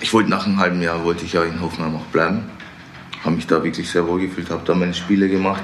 [0.00, 2.44] Ich wollte nach einem halben Jahr wollte ich ja in Hoffenheim auch bleiben.
[3.24, 5.62] Habe mich da wirklich sehr wohl gefühlt, habe da meine Spiele gemacht,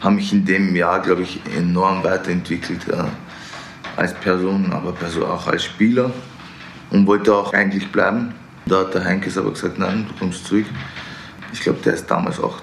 [0.00, 3.04] habe mich in dem Jahr, glaube ich, enorm weiterentwickelt äh,
[3.96, 4.94] als Person, aber
[5.28, 6.10] auch als Spieler
[6.90, 8.34] und wollte auch eigentlich bleiben.
[8.66, 10.66] Da hat der Heinkes aber gesagt, nein, du kommst zurück.
[11.52, 12.60] Ich glaube, der ist damals auch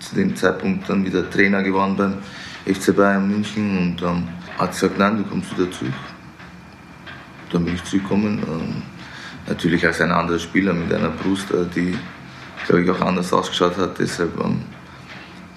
[0.00, 4.98] zu dem Zeitpunkt dann wieder Trainer geworden beim FC Bayern München und ähm, hat gesagt,
[4.98, 5.92] nein, du kommst wieder zurück.
[7.52, 8.42] Dann bin ich zurückgekommen.
[8.46, 8.82] Ähm,
[9.46, 11.96] natürlich als ein anderer Spieler mit einer Brust, äh, die,
[12.66, 13.98] glaube ich, auch anders ausgeschaut hat.
[13.98, 14.62] Deshalb ähm,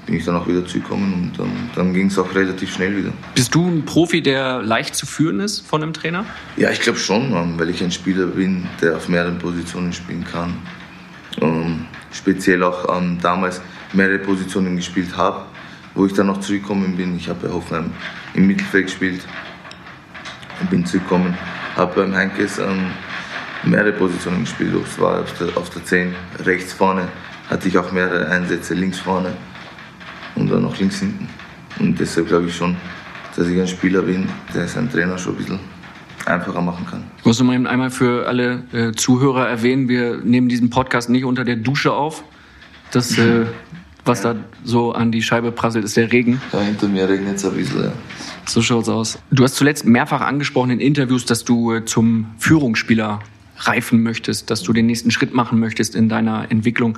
[0.06, 3.12] bin ich dann auch wieder zurückgekommen und ähm, dann ging es auch relativ schnell wieder.
[3.36, 6.26] Bist du ein Profi, der leicht zu führen ist von einem Trainer?
[6.56, 10.24] Ja, ich glaube schon, ähm, weil ich ein Spieler bin, der auf mehreren Positionen spielen
[10.24, 10.56] kann.
[11.42, 13.62] Ähm, speziell auch ähm, damals
[13.94, 15.46] mehrere Positionen gespielt habe,
[15.94, 17.16] wo ich dann noch zurückgekommen bin.
[17.18, 17.92] Ich habe bei Hoffenheim
[18.34, 19.22] im Mittelfeld gespielt
[20.62, 21.38] und bin zurückgekommen.
[21.76, 22.92] Habe beim Heinkes ähm,
[23.70, 24.74] mehrere Positionen gespielt.
[24.84, 27.08] Es war auf der, auf der 10 rechts vorne,
[27.50, 29.34] hatte ich auch mehrere Einsätze links vorne
[30.36, 31.28] und dann noch links hinten.
[31.80, 32.76] Und deshalb glaube ich schon,
[33.36, 35.60] dass ich ein Spieler bin, der seinen Trainer schon ein bisschen
[36.26, 37.04] einfacher machen kann.
[37.20, 41.10] Ich muss noch mal eben einmal für alle äh, Zuhörer erwähnen, wir nehmen diesen Podcast
[41.10, 42.24] nicht unter der Dusche auf.
[42.92, 43.46] Das, äh,
[44.06, 46.42] was da so an die Scheibe prasselt, ist der Regen.
[46.52, 47.84] Da hinter mir regnet es ein bisschen.
[47.84, 47.92] Ja.
[48.46, 49.20] So schaut's aus.
[49.32, 53.20] Du hast zuletzt mehrfach angesprochen in Interviews, dass du äh, zum Führungsspieler
[53.60, 56.98] reifen möchtest, dass du den nächsten Schritt machen möchtest in deiner Entwicklung.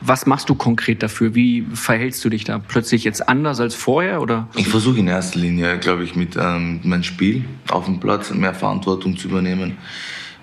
[0.00, 1.34] Was machst du konkret dafür?
[1.34, 2.58] Wie verhältst du dich da?
[2.58, 4.48] Plötzlich jetzt anders als vorher oder?
[4.56, 8.54] Ich versuche in erster Linie, glaube ich, mit ähm, meinem Spiel auf dem Platz mehr
[8.54, 9.76] Verantwortung zu übernehmen.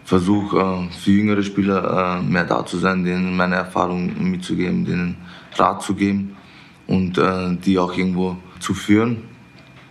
[0.05, 5.17] Versuche äh, für jüngere Spieler äh, mehr da zu sein, denen meine Erfahrungen mitzugeben, denen
[5.55, 6.37] Rat zu geben
[6.85, 9.23] und äh, die auch irgendwo zu führen.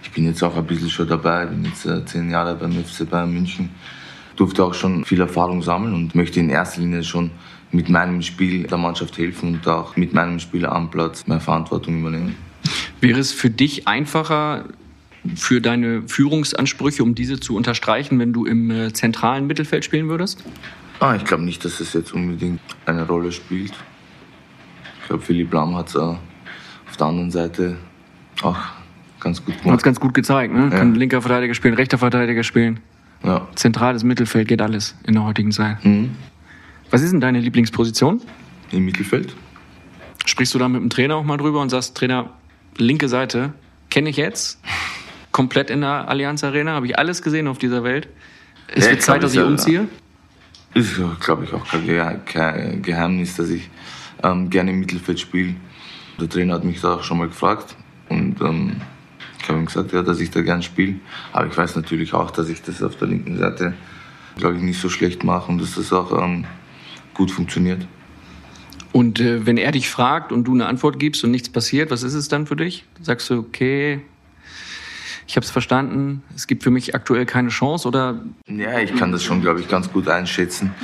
[0.03, 3.09] Ich bin jetzt auch ein bisschen schon dabei, bin jetzt äh, zehn Jahre beim FC
[3.11, 3.71] Bayern München
[4.37, 7.31] durfte auch schon viel Erfahrung sammeln und möchte in erster Linie schon
[7.72, 12.01] mit meinem Spiel der Mannschaft helfen und auch mit meinem Spiel am Platz mehr Verantwortung
[12.01, 12.37] übernehmen.
[13.01, 14.66] Wäre es für dich einfacher,
[15.35, 20.44] für deine Führungsansprüche, um diese zu unterstreichen, wenn du im äh, zentralen Mittelfeld spielen würdest?
[21.01, 23.72] Ah, ich glaube nicht, dass es jetzt unbedingt eine Rolle spielt.
[25.03, 27.77] Ich glaube, Philipp Lahm hat es äh, auf der anderen Seite
[28.42, 28.57] auch
[29.20, 29.83] ganz gut Hat es gemacht.
[29.83, 30.68] ganz gut gezeigt, ne?
[30.70, 30.79] Ja.
[30.79, 32.81] Kann linker Verteidiger spielen, rechter Verteidiger spielen.
[33.27, 33.47] Ja.
[33.57, 35.85] Zentrales Mittelfeld geht alles in der heutigen Zeit.
[35.85, 36.11] Mhm.
[36.91, 38.21] Was ist denn deine Lieblingsposition?
[38.71, 39.35] Im Mittelfeld?
[40.25, 42.31] Sprichst du da mit dem Trainer auch mal drüber und sagst, Trainer,
[42.79, 43.53] linke Seite
[43.91, 44.61] kenne ich jetzt,
[45.33, 48.09] komplett in der Allianz Arena, habe ich alles gesehen auf dieser Welt.
[48.69, 49.89] Es Ja, wird Zeit, dass ich ja- umziehe.
[50.75, 51.65] Ist, glaube ich, auch
[52.27, 53.71] kein Geheimnis, dass ich
[54.23, 55.55] ähm, gerne im Mittelfeld spiele.
[56.21, 57.77] Der Trainer hat mich da auch schon mal gefragt
[58.09, 58.77] und ähm,
[59.46, 60.96] ich habe ihm gesagt, ja, dass ich da gern spiele.
[61.32, 63.74] Aber ich weiß natürlich auch, dass ich das auf der linken Seite,
[64.37, 66.46] glaube ich, nicht so schlecht mache und dass das auch ähm,
[67.14, 67.87] gut funktioniert.
[68.90, 72.02] Und äh, wenn er dich fragt und du eine Antwort gibst und nichts passiert, was
[72.02, 72.87] ist es dann für dich?
[73.00, 74.00] Sagst du, okay,
[75.28, 79.12] ich habe es verstanden, es gibt für mich aktuell keine Chance oder Ja, ich kann
[79.12, 80.74] das schon, glaube ich, ganz gut einschätzen.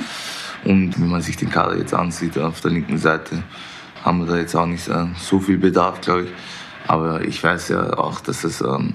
[0.63, 3.43] Und wenn man sich den Kader jetzt ansieht auf der linken Seite,
[4.05, 6.29] haben wir da jetzt auch nicht äh, so viel Bedarf, glaube ich.
[6.87, 8.93] Aber ich weiß ja auch, dass es ähm,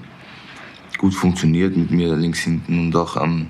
[0.97, 3.47] gut funktioniert mit mir links hinten und auch ähm,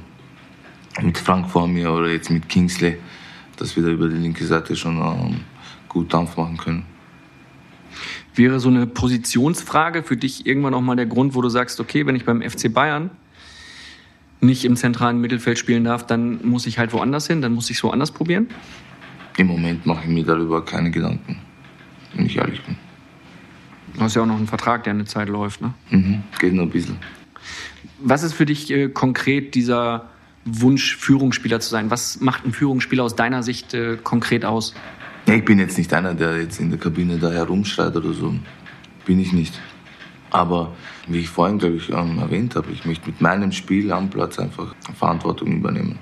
[1.02, 2.98] mit Frank vor mir oder jetzt mit Kingsley,
[3.58, 5.42] dass wir da über die linke Seite schon ähm,
[5.88, 6.86] gut Dampf machen können.
[8.36, 12.06] wäre so eine Positionsfrage für dich irgendwann auch mal der Grund, wo du sagst, okay,
[12.06, 13.10] wenn ich beim FC Bayern
[14.42, 17.78] nicht im zentralen Mittelfeld spielen darf, dann muss ich halt woanders hin, dann muss ich
[17.78, 18.48] es woanders probieren?
[19.38, 21.38] Im Moment mache ich mir darüber keine Gedanken,
[22.14, 22.78] wenn ich ehrlich bin.
[24.00, 25.60] Du hast ja auch noch einen Vertrag, der eine Zeit läuft.
[25.60, 25.74] Ne?
[25.90, 26.98] Mhm, geht nur ein bisschen.
[28.00, 30.08] Was ist für dich äh, konkret dieser
[30.46, 31.92] Wunsch, Führungsspieler zu sein?
[31.92, 34.74] Was macht ein Führungsspieler aus deiner Sicht äh, konkret aus?
[35.28, 38.34] Ja, ich bin jetzt nicht einer, der jetzt in der Kabine da herumschreit oder so.
[39.06, 39.60] Bin ich nicht.
[40.30, 40.74] Aber
[41.08, 44.40] wie ich vorhin, glaube ich, ähm, erwähnt habe, ich möchte mit meinem Spiel am Platz
[44.40, 46.00] einfach Verantwortung übernehmen.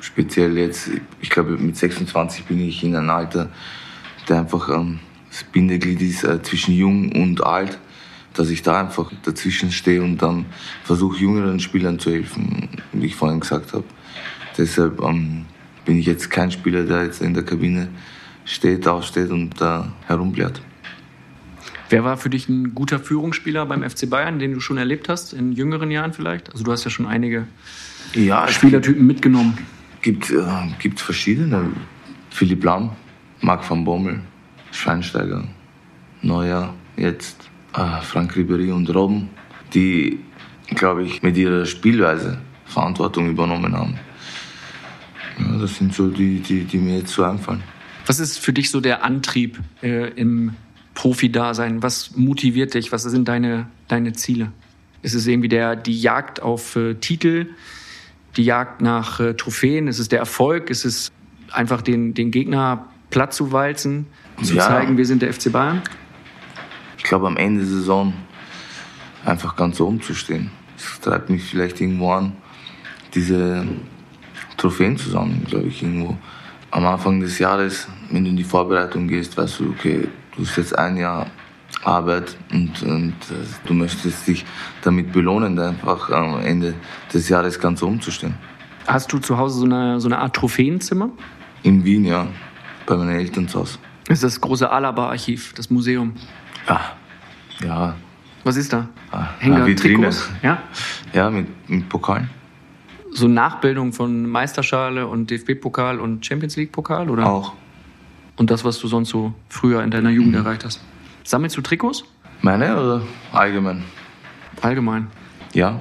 [0.00, 3.50] Speziell jetzt, ich glaube, mit 26 bin ich in einem Alter,
[4.30, 5.00] der einfach ähm,
[5.38, 7.78] das Bindeglied ist äh, zwischen jung und alt,
[8.34, 10.46] dass ich da einfach dazwischen stehe und dann
[10.84, 13.84] versuche, jüngeren Spielern zu helfen, wie ich vorhin gesagt habe.
[14.56, 15.44] Deshalb ähm,
[15.84, 17.88] bin ich jetzt kein Spieler, der jetzt in der Kabine
[18.44, 20.60] steht, aufsteht und da herumblärt.
[21.90, 25.32] Wer war für dich ein guter Führungsspieler beim FC Bayern, den du schon erlebt hast,
[25.32, 26.50] in jüngeren Jahren vielleicht?
[26.52, 27.46] Also du hast ja schon einige
[28.14, 29.56] Ja, Spielertypen mitgenommen.
[30.02, 30.42] gibt, äh,
[30.80, 31.70] gibt verschiedene.
[32.30, 32.90] Philipp Lahm,
[33.40, 34.20] Marc van Bommel,
[34.70, 35.44] Schweinsteiger,
[36.22, 39.30] Neuer, jetzt äh, Frank Ribéry und Robben,
[39.74, 40.20] die,
[40.68, 43.98] glaube ich, mit ihrer Spielweise Verantwortung übernommen haben.
[45.38, 47.62] Ja, das sind so die, die, die mir jetzt so einfallen.
[48.06, 50.54] Was ist für dich so der Antrieb äh, im
[50.94, 51.82] Profi-Dasein?
[51.82, 52.90] Was motiviert dich?
[52.90, 54.52] Was sind deine, deine Ziele?
[55.02, 57.50] Ist es irgendwie der, die Jagd auf äh, Titel,
[58.36, 59.88] die Jagd nach äh, Trophäen?
[59.88, 60.70] Ist es der Erfolg?
[60.70, 61.12] Ist es
[61.52, 64.06] einfach den, den Gegner platt zu walzen,
[64.42, 64.66] zu Ja.
[64.66, 65.82] zeigen, wir sind der FC Bayern?
[66.96, 68.12] Ich glaube, am Ende der Saison
[69.24, 70.50] einfach ganz oben zu stehen.
[70.76, 72.32] Das treibt mich vielleicht irgendwo an,
[73.14, 73.66] diese
[74.56, 76.16] Trophäen zu sammeln, glaube ich, irgendwo.
[76.70, 80.56] Am Anfang des Jahres, wenn du in die Vorbereitung gehst, weißt du, okay, du hast
[80.56, 81.26] jetzt ein Jahr
[81.84, 83.34] Arbeit und, und äh,
[83.66, 84.44] du möchtest dich
[84.82, 86.74] damit belohnen, einfach am Ende
[87.12, 88.34] des Jahres ganz oben zu stehen.
[88.86, 91.10] Hast du zu Hause so eine, so eine Art Trophäenzimmer?
[91.62, 92.26] In Wien, ja,
[92.86, 93.78] bei meinen Eltern zu Hause.
[94.08, 96.14] Das ist das große Alaba-Archiv, das Museum.
[96.66, 96.80] Ja,
[97.62, 97.94] ja,
[98.42, 98.88] Was ist da?
[99.12, 99.74] Ah, Hängen ah.
[99.74, 100.30] Trikots?
[100.42, 100.62] Ja?
[101.12, 102.30] ja mit, mit Pokalen.
[103.12, 107.10] So Nachbildung von Meisterschale und DFB-Pokal und Champions League-Pokal?
[107.10, 107.26] Oder?
[107.26, 107.52] Auch.
[108.36, 110.80] Und das, was du sonst so früher in deiner Jugend erreicht hast.
[111.24, 112.04] Sammelst du Trikots?
[112.40, 113.82] Meine oder allgemein?
[114.62, 115.08] Allgemein.
[115.52, 115.80] Ja.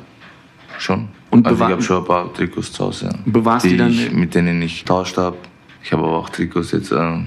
[0.80, 1.10] schon.
[1.30, 3.12] Und also ich habe schon ein paar Trikots zu Hause, ja.
[3.26, 5.38] Bewahrst die die dann- ich, mit denen ich tauscht habe.
[5.84, 7.20] Ich habe aber auch Trikots jetzt äh,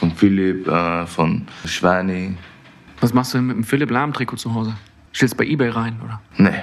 [0.00, 2.34] von Philipp, äh, von Schweini.
[3.00, 4.74] Was machst du denn mit dem Philipp Lahm-Trikot zu Hause?
[5.14, 6.20] Stellst bei Ebay rein, oder?
[6.38, 6.62] Nee,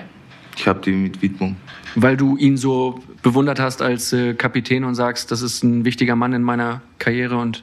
[0.55, 1.55] ich habe die mit Widmung.
[1.95, 6.15] Weil du ihn so bewundert hast als äh, Kapitän und sagst, das ist ein wichtiger
[6.15, 7.61] Mann in meiner Karriere und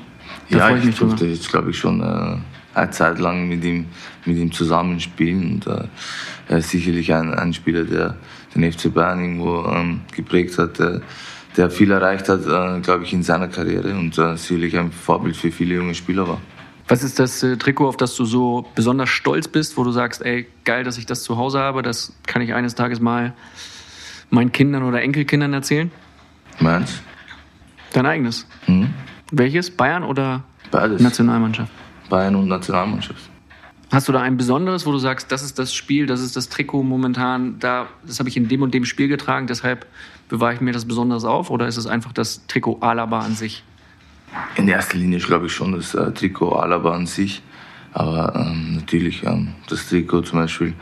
[0.48, 1.10] da ja, freue ich ich mich drüber.
[1.10, 2.36] durfte jetzt, glaube ich, schon äh,
[2.74, 3.86] eine Zeit lang mit ihm,
[4.24, 5.54] mit ihm zusammenspielen.
[5.54, 5.88] Und äh,
[6.48, 8.16] er ist sicherlich ein, ein Spieler, der
[8.54, 11.00] den FC Bayern irgendwo ähm, geprägt hat, der,
[11.56, 15.36] der viel erreicht hat, äh, glaube ich, in seiner Karriere und äh, sicherlich ein Vorbild
[15.36, 16.40] für viele junge Spieler war.
[16.88, 20.22] Was ist das äh, Trikot, auf das du so besonders stolz bist, wo du sagst,
[20.22, 23.32] ey, geil, dass ich das zu Hause habe, das kann ich eines Tages mal
[24.30, 25.90] meinen Kindern oder Enkelkindern erzählen?
[26.60, 27.00] Meins?
[27.92, 28.46] Dein eigenes.
[28.66, 28.90] Mhm.
[29.30, 29.70] Welches?
[29.70, 31.00] Bayern oder Beides.
[31.00, 31.72] Nationalmannschaft?
[32.10, 33.30] Bayern und Nationalmannschaft.
[33.94, 36.48] Hast du da ein besonderes, wo du sagst, das ist das Spiel, das ist das
[36.48, 39.86] Trikot momentan, da, das habe ich in dem und dem Spiel getragen, deshalb
[40.28, 41.48] bewahre ich mir das Besonderes auf?
[41.48, 43.62] Oder ist es einfach das Trikot Alaba an sich?
[44.56, 47.40] In erster Linie glaube ich schon das äh, Trikot Alaba an sich.
[47.92, 50.74] Aber ähm, natürlich ähm, das Trikot zum Beispiel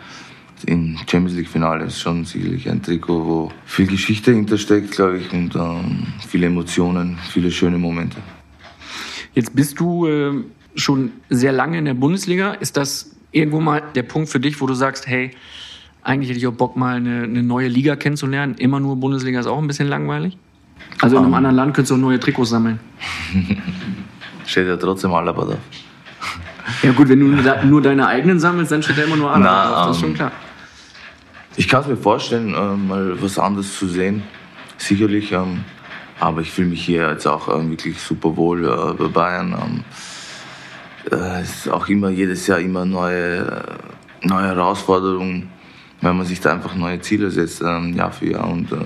[0.64, 5.30] im Champions League Finale ist schon sicherlich ein Trikot, wo viel Geschichte hintersteckt, glaube ich,
[5.34, 8.16] und ähm, viele Emotionen, viele schöne Momente.
[9.34, 12.52] Jetzt bist du äh, schon sehr lange in der Bundesliga.
[12.54, 15.30] Ist das irgendwo mal der Punkt für dich, wo du sagst, hey,
[16.02, 18.54] eigentlich hätte ich auch Bock, mal eine, eine neue Liga kennenzulernen?
[18.58, 20.36] Immer nur Bundesliga ist auch ein bisschen langweilig?
[21.00, 21.34] Also in einem Ähm.
[21.36, 22.80] anderen Land könntest du auch neue Trikots sammeln.
[24.46, 25.56] Steht ja trotzdem Alaba da.
[26.82, 29.44] Ja gut, wenn du da- nur deine eigenen sammelst, dann steht da immer nur Alaba
[29.44, 30.32] Na, drauf, das ist schon ähm, klar.
[31.56, 34.22] Ich kann es mir vorstellen, äh, mal was anderes zu sehen.
[34.78, 35.32] Sicherlich.
[35.32, 35.64] Ähm,
[36.18, 39.84] aber ich fühle mich hier jetzt auch ähm, wirklich super wohl äh, bei Bayern.
[41.10, 45.48] Äh, es ist auch immer jedes Jahr immer neue, äh, neue Herausforderungen,
[46.00, 48.48] weil man sich da einfach neue Ziele setzt, ähm, Jahr für Jahr.
[48.48, 48.76] Und äh,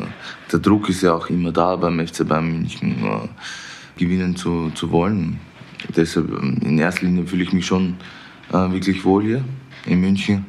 [0.50, 4.90] der Druck ist ja auch immer da beim FC Bayern München, äh, gewinnen zu, zu
[4.90, 5.38] wollen.
[5.94, 7.96] Deshalb ähm, in erster Linie fühle ich mich schon
[8.48, 9.44] wirklich wohl hier
[9.86, 10.46] in München.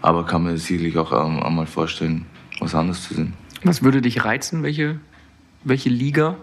[0.00, 2.24] Aber kann mir sicherlich auch ähm, einmal vorstellen,
[2.60, 3.32] was anderes zu sehen.
[3.64, 4.62] Was würde dich reizen?
[4.62, 5.00] Welche,
[5.64, 6.36] welche Liga?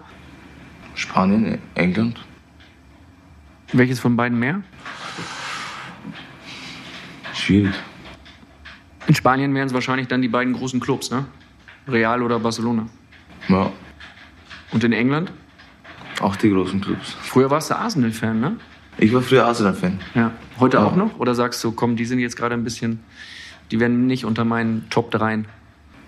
[0.95, 2.19] Spanien, England?
[3.73, 4.61] Welches von beiden mehr?
[7.33, 7.73] Schwierig.
[9.07, 11.25] In Spanien wären es wahrscheinlich dann die beiden großen Clubs, ne?
[11.87, 12.87] Real oder Barcelona.
[13.47, 13.71] Ja,
[14.71, 15.31] Und in England?
[16.21, 17.15] auch die großen Clubs.
[17.21, 18.57] Früher warst du Arsenal-Fan, ne?
[18.97, 19.99] Ich war früher Arsenal-Fan.
[20.15, 20.31] Ja.
[20.59, 20.83] Heute Ja.
[20.83, 21.17] auch noch?
[21.17, 22.99] Oder sagst du, komm, die sind jetzt gerade ein bisschen,
[23.71, 25.43] die werden nicht unter meinen Top 3?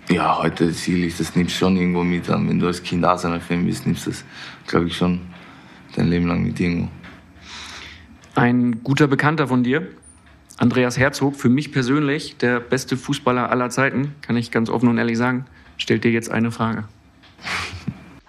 [0.09, 2.27] Ja, heute sicherlich, das nimmst du schon irgendwo mit.
[2.27, 4.25] ähm, Wenn du als Kind Arsenal-Fan bist, nimmst du das,
[4.67, 5.21] glaube ich, schon
[5.95, 6.89] dein Leben lang mit irgendwo.
[8.35, 9.87] Ein guter Bekannter von dir,
[10.57, 14.97] Andreas Herzog, für mich persönlich der beste Fußballer aller Zeiten, kann ich ganz offen und
[14.97, 15.45] ehrlich sagen,
[15.77, 16.85] stellt dir jetzt eine Frage.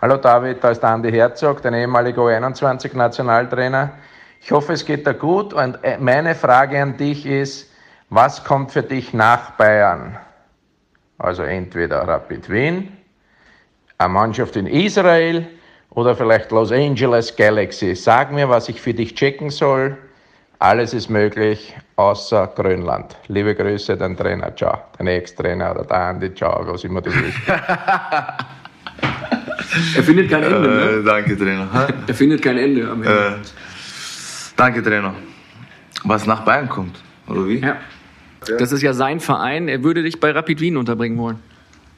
[0.01, 3.93] Hallo David, da ist Andi Herzog, dein ehemaliger U21-Nationaltrainer.
[4.41, 7.71] Ich hoffe, es geht dir gut und äh, meine Frage an dich ist,
[8.11, 10.19] was kommt für dich nach Bayern?
[11.17, 12.88] Also entweder Rapid Wien,
[13.99, 15.47] eine Mannschaft in Israel
[15.95, 17.95] oder vielleicht Los Angeles Galaxy.
[17.95, 19.97] Sag mir, was ich für dich checken soll.
[20.59, 23.17] Alles ist möglich, außer Grönland.
[23.27, 24.79] Liebe Grüße, dein Trainer, ciao.
[24.97, 27.37] Dein Ex-Trainer oder der Andi, ciao, was immer das ist.
[29.97, 30.83] Er findet kein Ende, ne?
[31.01, 31.67] Äh, danke, Trainer.
[32.07, 33.27] Er findet kein Ende am Ende.
[33.27, 33.33] äh,
[34.55, 35.15] danke, Trainer.
[36.05, 37.59] Was nach Bayern kommt, oder wie?
[37.59, 37.77] Ja.
[38.59, 39.69] Das ist ja sein Verein.
[39.69, 41.39] Er würde dich bei Rapid Wien unterbringen wollen.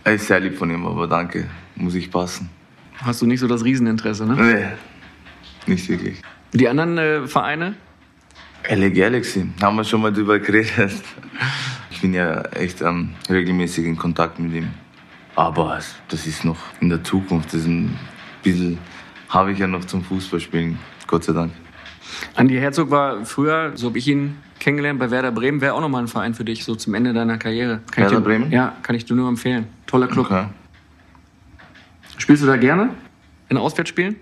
[0.05, 1.47] Ey, Ist sehr lieb von ihm, aber danke.
[1.75, 2.49] Muss ich passen.
[3.03, 4.37] Hast du nicht so das Rieseninteresse, ne?
[5.67, 6.21] Nee, nicht wirklich.
[6.53, 7.75] Die anderen äh, Vereine?
[8.69, 10.93] LA Galaxy, haben wir schon mal drüber geredet.
[11.91, 14.69] Ich bin ja echt ähm, regelmäßig in Kontakt mit ihm.
[15.37, 15.79] Aber
[16.09, 17.49] das ist noch in der Zukunft.
[17.49, 17.99] Das ist ein
[18.43, 18.79] bisschen,
[19.29, 21.53] habe ich ja noch zum Fußballspielen, Gott sei Dank.
[22.37, 25.61] Andi Herzog war früher, so habe ich ihn kennengelernt, bei Werder Bremen.
[25.61, 27.81] Wäre auch nochmal ein Verein für dich, so zum Ende deiner Karriere.
[27.91, 28.51] Kann ich Werder dir, Bremen?
[28.51, 29.67] Ja, kann ich dir nur empfehlen.
[29.87, 30.27] Toller Club.
[30.27, 30.47] Okay.
[32.25, 32.89] Spielst du da gerne?
[33.51, 34.17] In Auswärtsspielen?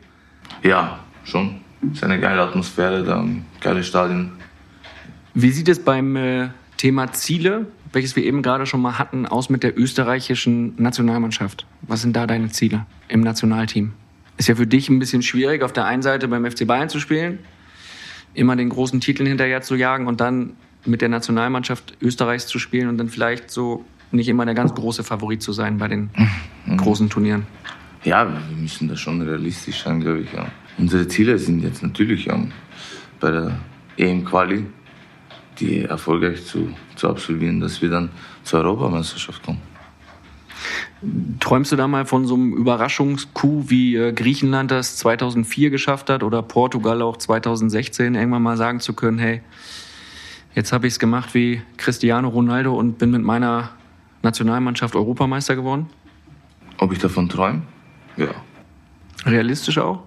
[0.64, 1.60] Ja, schon.
[1.92, 3.24] Ist eine geile Atmosphäre da,
[3.60, 4.32] geile Stadien.
[5.34, 9.50] Wie sieht es beim äh, Thema Ziele, welches wir eben gerade schon mal hatten, aus
[9.50, 11.64] mit der österreichischen Nationalmannschaft?
[11.82, 13.92] Was sind da deine Ziele im Nationalteam?
[14.36, 16.98] Ist ja für dich ein bisschen schwierig, auf der einen Seite beim FC Bayern zu
[16.98, 17.38] spielen,
[18.34, 22.88] immer den großen Titeln hinterher zu jagen und dann mit der Nationalmannschaft Österreichs zu spielen
[22.88, 26.10] und dann vielleicht so nicht immer der ganz große Favorit zu sein bei den
[26.78, 27.46] großen Turnieren.
[28.04, 30.32] Ja, wir müssen da schon realistisch sein, glaube ich.
[30.32, 30.46] Ja.
[30.78, 32.52] Unsere Ziele sind jetzt natürlich ähm,
[33.20, 33.58] bei der
[33.96, 34.66] EM-Quali,
[35.60, 38.10] die erfolgreich zu, zu absolvieren, dass wir dann
[38.42, 39.60] zur Europameisterschaft kommen.
[41.40, 46.22] Träumst du da mal von so einem Überraschungskuh, wie äh, Griechenland das 2004 geschafft hat
[46.22, 49.42] oder Portugal auch 2016, irgendwann mal sagen zu können, hey,
[50.54, 53.70] jetzt habe ich es gemacht wie Cristiano Ronaldo und bin mit meiner
[54.22, 55.88] Nationalmannschaft Europameister geworden?
[56.78, 57.62] Ob ich davon träume?
[58.16, 58.28] Ja.
[59.24, 60.02] Realistisch auch?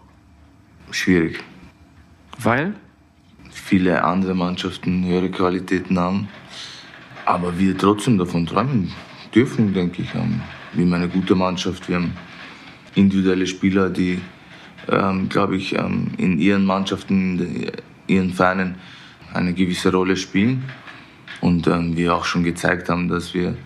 [0.91, 1.43] Schwierig.
[2.37, 2.73] Weil?
[3.51, 6.27] Viele andere Mannschaften höhere Qualitäten haben.
[7.25, 8.91] Aber wir trotzdem davon träumen
[9.33, 10.13] dürfen, denke ich.
[10.13, 10.41] Ähm,
[10.73, 11.89] wir haben eine gute Mannschaft.
[11.89, 12.13] Wir haben
[12.93, 14.21] individuelle Spieler, die,
[14.89, 17.71] ähm, glaube ich, ähm, in ihren Mannschaften, in
[18.07, 18.75] ihren Vereinen
[19.33, 20.65] eine gewisse Rolle spielen.
[21.41, 23.57] Und ähm, wir auch schon gezeigt haben, dass wir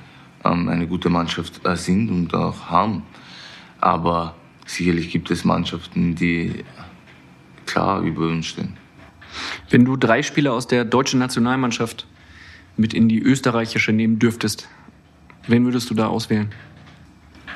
[0.45, 3.03] ähm, eine gute Mannschaft äh, sind und auch haben.
[3.81, 6.63] Aber sicherlich gibt es Mannschaften, die
[7.65, 8.77] klar über uns stehen.
[9.69, 12.07] Wenn du drei Spieler aus der deutschen Nationalmannschaft
[12.77, 14.67] mit in die österreichische nehmen dürftest,
[15.47, 16.49] wen würdest du da auswählen?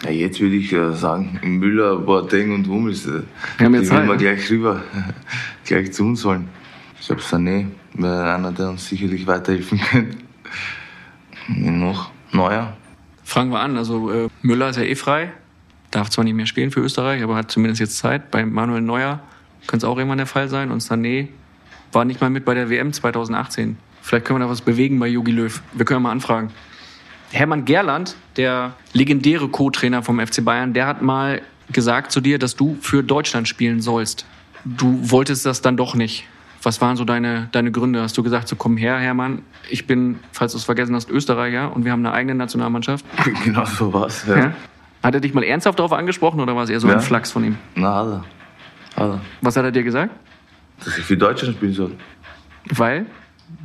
[0.03, 3.05] Ja, jetzt würde ich äh, sagen, Müller, Boateng und Hummels.
[3.05, 3.21] Äh,
[3.57, 4.23] Wir haben die jetzt will Zeit, man ne?
[4.23, 4.83] gleich rüber,
[5.65, 6.49] gleich zu uns holen.
[6.99, 10.17] Ich glaube, Sané wäre einer, der uns sicherlich weiterhelfen könnte.
[11.47, 12.11] Noch?
[12.31, 12.75] Neuer?
[13.23, 13.77] Fangen wir an.
[13.77, 15.31] Also äh, Müller ist ja eh frei,
[15.95, 18.31] darf zwar nicht mehr spielen für Österreich, aber hat zumindest jetzt Zeit.
[18.31, 19.19] Bei Manuel Neuer
[19.67, 20.71] könnte es auch irgendwann der Fall sein.
[20.71, 21.27] Und Sané
[21.91, 23.77] war nicht mal mit bei der WM 2018.
[24.01, 25.61] Vielleicht können wir da was bewegen bei Jogi Löw.
[25.73, 26.49] Wir können mal anfragen.
[27.31, 32.55] Hermann Gerland, der legendäre Co-Trainer vom FC Bayern, der hat mal gesagt zu dir, dass
[32.55, 34.25] du für Deutschland spielen sollst.
[34.65, 36.25] Du wolltest das dann doch nicht.
[36.61, 38.01] Was waren so deine, deine Gründe?
[38.01, 41.75] Hast du gesagt, so komm her, Hermann, ich bin, falls du es vergessen hast, Österreicher
[41.75, 43.05] und wir haben eine eigene Nationalmannschaft?
[43.43, 44.25] genau so war's.
[44.27, 44.37] Ja.
[44.37, 44.53] Ja?
[45.03, 46.93] Hat er dich mal ernsthaft darauf angesprochen oder war es eher so Ja.
[46.95, 47.57] ein Flachs von ihm?
[47.75, 49.03] Na, hat er.
[49.03, 49.21] Er.
[49.41, 50.11] Was hat er dir gesagt?
[50.83, 51.91] Dass ich für Deutschland spielen soll.
[52.69, 53.05] Weil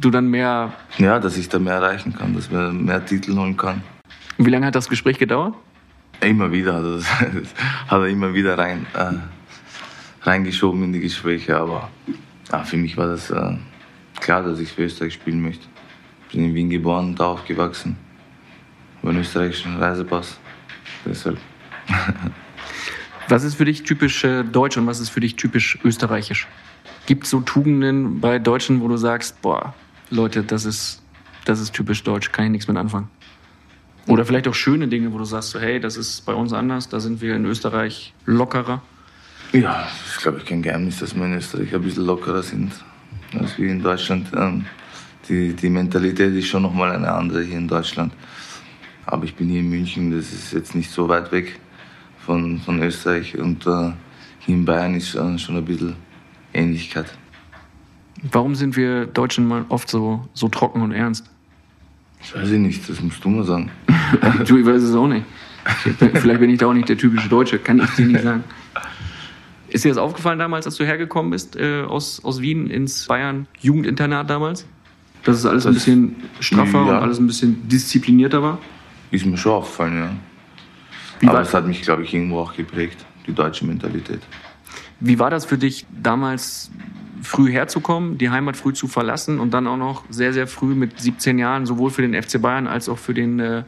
[0.00, 0.72] du dann mehr.
[0.98, 3.82] Ja, dass ich da mehr erreichen kann, dass man mehr Titel holen kann.
[4.36, 5.54] Wie lange hat das Gespräch gedauert?
[6.20, 9.12] Immer wieder hat er, das, hat er immer wieder rein, äh,
[10.22, 11.56] reingeschoben in die Gespräche.
[11.56, 11.88] Aber
[12.50, 13.56] ja, für mich war das äh,
[14.20, 15.66] klar, dass ich für Österreich spielen möchte.
[16.32, 17.96] Bin in Wien geboren, da aufgewachsen.
[19.02, 20.38] Über einen österreichischen Reisepass.
[21.04, 21.38] Deshalb.
[23.28, 26.46] Was ist für dich typisch äh, deutsch und was ist für dich typisch österreichisch?
[27.06, 29.74] Gibt es so Tugenden bei Deutschen, wo du sagst, boah,
[30.10, 31.02] Leute, das ist,
[31.44, 33.08] das ist typisch deutsch, kann ich nichts mit anfangen?
[34.06, 36.88] Oder vielleicht auch schöne Dinge, wo du sagst, so, hey, das ist bei uns anders,
[36.88, 38.82] da sind wir in Österreich lockerer.
[39.52, 42.72] Ja, das ist, glaube ich, kein Geheimnis, dass wir in Österreich ein bisschen lockerer sind
[43.38, 44.28] als wir in Deutschland.
[44.34, 44.64] Ähm,
[45.28, 48.12] die, die Mentalität ist schon nochmal eine andere hier in Deutschland.
[49.10, 51.58] Aber ich bin hier in München, das ist jetzt nicht so weit weg
[52.26, 53.38] von, von Österreich.
[53.38, 53.92] Und äh,
[54.40, 55.94] hier in Bayern ist äh, schon ein bisschen
[56.52, 57.06] Ähnlichkeit.
[58.30, 61.24] Warum sind wir Deutschen mal oft so, so trocken und ernst?
[62.20, 63.70] Das weiß ich nicht, das musst du mal sagen.
[64.46, 65.24] Du, ich weiß es auch nicht.
[66.14, 68.42] Vielleicht bin ich da auch nicht der typische Deutsche, kann ich dir nicht sagen.
[69.68, 73.46] Ist dir das aufgefallen damals, als du hergekommen bist äh, aus, aus Wien ins Bayern
[73.60, 74.66] Jugendinternat damals?
[75.24, 76.96] Dass es alles ein Das- bisschen straffer ja.
[76.96, 78.58] und alles ein bisschen disziplinierter war?
[79.10, 80.10] Ist mir schon aufgefallen, ja.
[81.20, 84.20] Wie Aber es hat mich, glaube ich, irgendwo auch geprägt, die deutsche Mentalität.
[85.00, 86.70] wie war das für dich damals,
[87.22, 91.00] früh herzukommen, die Heimat früh zu verlassen und dann auch noch sehr, sehr früh mit
[91.00, 93.64] 17 Jahren sowohl für den FC Bayern als auch für den äh,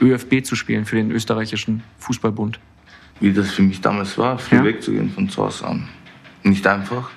[0.00, 2.58] ÖFB zu spielen, für den österreichischen Fußballbund?
[3.20, 4.64] wie das für mich damals war, früh Ja.
[4.64, 5.88] wegzugehen von zu Hause an.
[6.42, 7.10] Nicht einfach.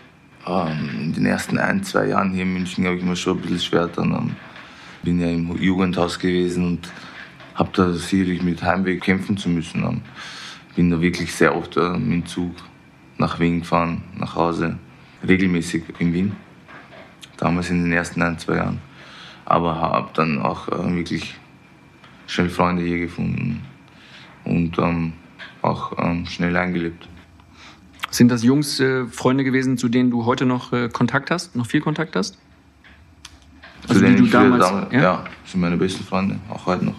[0.46, 3.42] Ähm, in den ersten ein, zwei Jahren hier in München habe ich mir schon ein
[3.42, 4.12] bisschen schwer dann.
[4.12, 4.36] Ähm,
[5.04, 6.88] bin ja im Jugendhaus gewesen und
[7.58, 9.84] habe da sicherlich mit Heimweg kämpfen zu müssen.
[9.84, 10.02] Ähm,
[10.76, 12.56] bin da wirklich sehr oft ähm, im Zug
[13.18, 14.78] nach Wien gefahren, nach Hause,
[15.28, 16.36] regelmäßig in Wien.
[17.38, 18.80] Damals in den ersten ein, zwei Jahren.
[19.46, 21.36] Aber habe dann auch äh, wirklich
[22.28, 23.62] schnell Freunde hier gefunden
[24.44, 25.14] und ähm,
[25.62, 27.08] auch ähm, schnell eingelebt.
[28.12, 31.66] Sind das Jungs, äh, Freunde gewesen, zu denen du heute noch äh, Kontakt hast, noch
[31.66, 32.38] viel Kontakt hast?
[33.84, 35.02] Also Zu die denen du ich früher damals, damals- ja?
[35.02, 36.96] ja, sind meine besten Freunde, auch heute noch.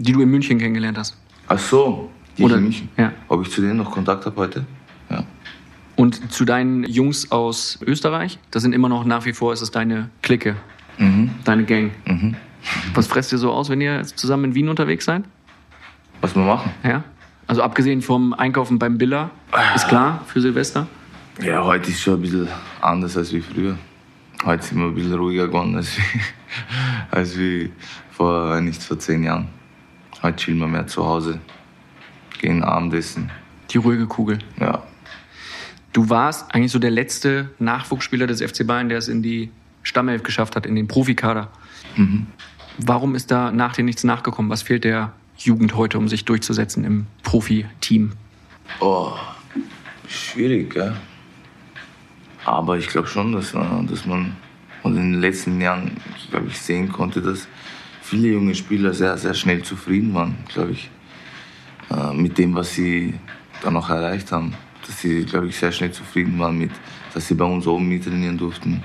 [0.00, 1.16] Die du in München kennengelernt hast.
[1.48, 2.88] Ach so, die Oder- in München.
[2.96, 3.12] ja.
[3.28, 4.64] Ob ich zu denen noch Kontakt habe heute?
[5.10, 5.24] Ja.
[5.96, 9.72] Und zu deinen Jungs aus Österreich, das sind immer noch nach wie vor, ist es
[9.72, 10.54] deine Clique,
[10.98, 11.30] Mhm.
[11.44, 11.90] deine Gang.
[12.06, 12.36] Mhm.
[12.94, 15.24] Was fresst ihr so aus, wenn ihr zusammen in Wien unterwegs seid?
[16.20, 16.70] Was wir machen?
[16.84, 17.02] Ja?
[17.48, 19.30] Also abgesehen vom Einkaufen beim Billa,
[19.74, 20.86] ist klar für Silvester.
[21.42, 22.48] Ja, heute ist schon ein bisschen
[22.80, 23.76] anders als wie früher.
[24.44, 26.20] Heute sind wir ein bisschen ruhiger geworden als wie,
[27.10, 27.72] als wie
[28.12, 29.48] vor, nicht vor zehn Jahren.
[30.22, 31.40] Heute chillen wir mehr zu Hause,
[32.40, 33.30] gehen Abendessen.
[33.70, 34.38] Die ruhige Kugel.
[34.58, 34.82] Ja,
[35.92, 39.50] Du warst eigentlich so der letzte Nachwuchsspieler des FC Bayern, der es in die
[39.82, 41.48] Stammelf geschafft hat, in den Profikader.
[41.96, 42.26] Mhm.
[42.78, 44.50] Warum ist da nach dir nichts nachgekommen?
[44.50, 48.12] Was fehlt der Jugend heute, um sich durchzusetzen im Profiteam?
[48.80, 49.14] Oh,
[50.06, 50.94] schwierig, gell?
[52.44, 53.58] Aber ich glaube schon, dass, äh,
[53.88, 54.36] dass man
[54.84, 55.96] in den letzten Jahren,
[56.30, 57.48] glaube ich, sehen konnte, dass
[58.08, 60.90] viele junge Spieler sehr, sehr schnell zufrieden waren, glaube ich,
[61.90, 63.14] äh, mit dem, was sie
[63.62, 64.54] dann noch erreicht haben.
[64.86, 66.70] Dass sie, glaube ich, sehr schnell zufrieden waren mit,
[67.12, 68.82] dass sie bei uns oben mittrainieren durften.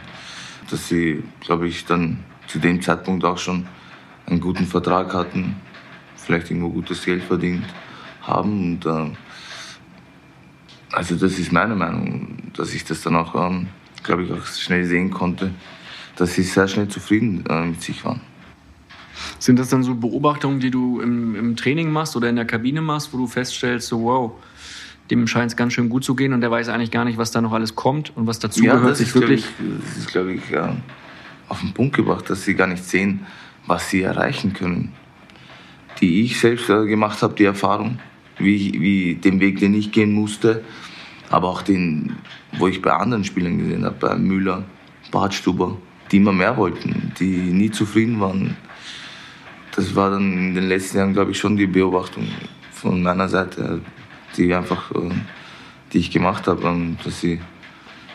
[0.70, 3.66] Dass sie, glaube ich, dann zu dem Zeitpunkt auch schon
[4.26, 5.56] einen guten Vertrag hatten,
[6.18, 7.66] vielleicht irgendwo gutes Geld verdient
[8.22, 8.74] haben.
[8.74, 9.16] Und, äh,
[10.92, 13.68] also das ist meine Meinung, dass ich das dann auch, ähm,
[14.04, 15.52] glaube ich, auch schnell sehen konnte,
[16.18, 18.33] dass sie sehr schnell zufrieden äh, mit sich waren.
[19.44, 22.80] Sind das dann so Beobachtungen, die du im, im, Training machst oder in der Kabine
[22.80, 24.32] machst, wo du feststellst, so wow,
[25.12, 27.32] dem scheint es ganz schön gut zu gehen und der weiß eigentlich gar nicht, was
[27.32, 29.42] da noch alles kommt und was dazu ja, gehört, sich wirklich.
[29.42, 30.78] Ich, das ist, glaube ich, ja,
[31.50, 33.26] auf den Punkt gebracht, dass sie gar nicht sehen,
[33.68, 34.94] was sie erreichen können.
[36.00, 38.00] Die ich selbst äh, gemacht habe, die Erfahrung,
[38.38, 40.64] wie, wie den Weg, den ich gehen musste,
[41.30, 42.16] aber auch den,
[42.60, 44.64] wo ich bei anderen Spielern gesehen habe, bei Müller,
[45.12, 45.76] Bartstuber,
[46.14, 48.56] die immer mehr wollten, die nie zufrieden waren.
[49.76, 52.28] Das war dann in den letzten Jahren, glaube ich, schon die Beobachtung
[52.72, 53.82] von meiner Seite,
[54.38, 55.10] die einfach, äh,
[55.92, 57.40] die ich gemacht habe, dass sie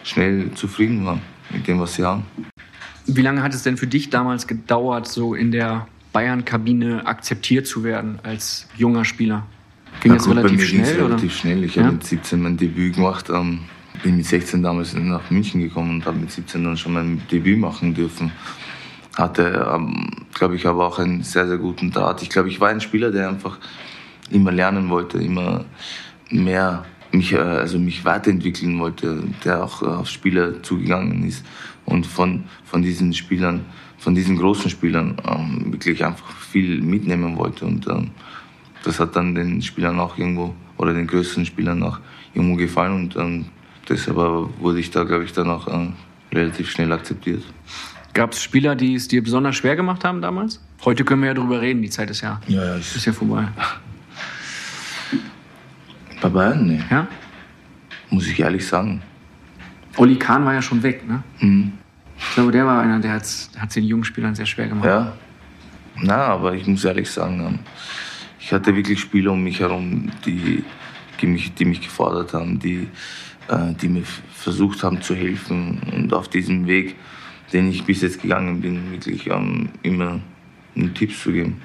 [0.04, 2.24] schnell zufrieden waren mit dem, was sie haben.
[3.06, 7.82] Wie lange hat es denn für dich damals gedauert, so in der Bayern-Kabine akzeptiert zu
[7.82, 9.46] werden als junger Spieler?
[10.00, 11.02] Ging ja, das gut, relativ schnell?
[11.02, 11.64] relativ schnell.
[11.64, 11.84] Ich ja?
[11.84, 13.30] habe mit 17 mein Debüt gemacht.
[13.30, 13.60] Ähm,
[14.02, 17.58] bin mit 16 damals nach München gekommen und habe mit 17 dann schon mein Debüt
[17.58, 18.30] machen dürfen.
[19.18, 22.22] Hatte, ähm, glaube ich, aber auch einen sehr, sehr guten Draht.
[22.22, 23.58] Ich glaube, ich war ein Spieler, der einfach
[24.30, 25.64] immer lernen wollte, immer
[26.30, 31.44] mehr mich, äh, also mich weiterentwickeln wollte, der auch auf Spieler zugegangen ist
[31.84, 33.64] und von, von diesen Spielern,
[33.98, 37.64] von diesen großen Spielern ähm, wirklich einfach viel mitnehmen wollte.
[37.64, 38.12] Und ähm,
[38.84, 41.98] das hat dann den Spielern auch irgendwo, oder den größeren Spielern auch
[42.34, 43.46] irgendwo gefallen und ähm,
[43.88, 45.88] deshalb wurde ich da, glaube ich, dann auch äh,
[46.32, 47.42] relativ schnell akzeptiert.
[48.18, 50.60] Gab es Spieler, die es dir besonders schwer gemacht haben damals?
[50.84, 53.46] Heute können wir ja drüber reden, die Zeit ist ja, ja, ja ist ja vorbei.
[56.20, 56.84] Bei Bayern, ne?
[56.90, 57.06] Ja?
[58.10, 59.02] Muss ich ehrlich sagen.
[59.98, 61.22] Oli Kahn war ja schon weg, ne?
[61.38, 61.74] Mhm.
[62.18, 64.86] Ich glaube, der war einer, der hat es den jungen Spielern sehr schwer gemacht.
[64.86, 65.12] Ja.
[66.02, 67.58] Na, aber ich muss ehrlich sagen, ähm,
[68.40, 70.64] ich hatte wirklich Spieler um mich herum, die,
[71.20, 72.88] die, mich, die mich gefordert haben, die,
[73.46, 74.02] äh, die mir
[74.34, 75.80] versucht haben zu helfen.
[75.94, 76.96] Und auf diesem Weg,
[77.52, 80.20] den ich bis jetzt gegangen bin, wirklich ähm, immer
[80.94, 81.60] Tipps zu geben,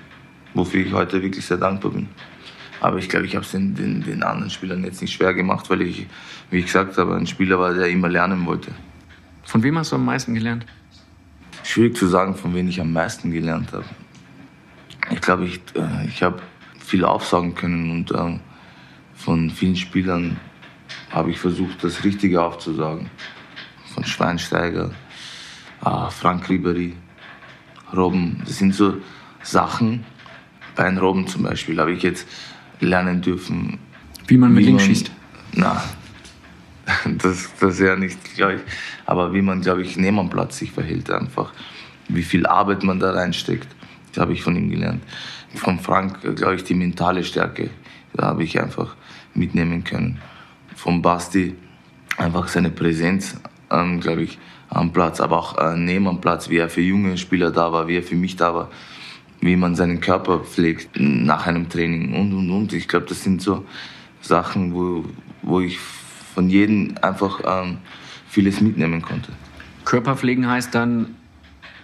[0.54, 2.08] wofür ich heute wirklich sehr dankbar bin.
[2.80, 5.70] Aber ich glaube, ich habe es den, den, den, anderen Spielern jetzt nicht schwer gemacht,
[5.70, 6.06] weil ich,
[6.50, 8.72] wie ich gesagt habe, ein Spieler war, der immer lernen wollte.
[9.44, 10.66] Von wem hast du am meisten gelernt?
[11.64, 13.86] Schwierig zu sagen, von wem ich am meisten gelernt habe.
[15.12, 16.42] Ich glaube, ich, äh, ich habe
[16.80, 18.40] viel aufsagen können und äh,
[19.16, 20.38] von vielen Spielern
[21.10, 23.10] habe ich versucht, das Richtige aufzusagen.
[23.94, 24.92] Von Schweinsteiger,
[25.84, 26.94] Frank Ribery,
[27.96, 28.42] Robben.
[28.46, 28.98] Das sind so
[29.44, 30.06] Sachen,
[30.76, 32.28] bei einem Robben zum Beispiel habe ich jetzt
[32.80, 33.78] lernen dürfen.
[34.28, 35.12] Wie man mit links schießt?
[35.54, 35.84] Na,
[37.18, 38.62] das, das ja nicht, glaube ich.
[39.06, 41.54] Aber wie man, glaube ich, neben am Platz sich verhält einfach.
[42.08, 43.68] Wie viel Arbeit man da reinsteckt,
[44.12, 45.02] das habe ich von ihm gelernt
[45.56, 47.70] von Frank, glaube ich, die mentale Stärke.
[48.14, 48.96] Da habe ich einfach
[49.34, 50.20] mitnehmen können.
[50.76, 51.56] Von Basti
[52.18, 53.38] einfach seine Präsenz,
[53.72, 54.40] ähm, glaube ich,
[54.74, 57.88] am Platz, aber auch äh, neben am Platz, wie er für junge Spieler da war,
[57.88, 58.70] wie er für mich da war,
[59.42, 62.74] wie man seinen Körper pflegt nach einem Training und und und.
[62.74, 63.66] Ich glaube, das sind so
[64.22, 65.06] Sachen, wo,
[65.42, 67.78] wo ich von jedem einfach ähm,
[68.28, 69.32] vieles mitnehmen konnte.
[69.86, 71.16] Körperpflegen heißt dann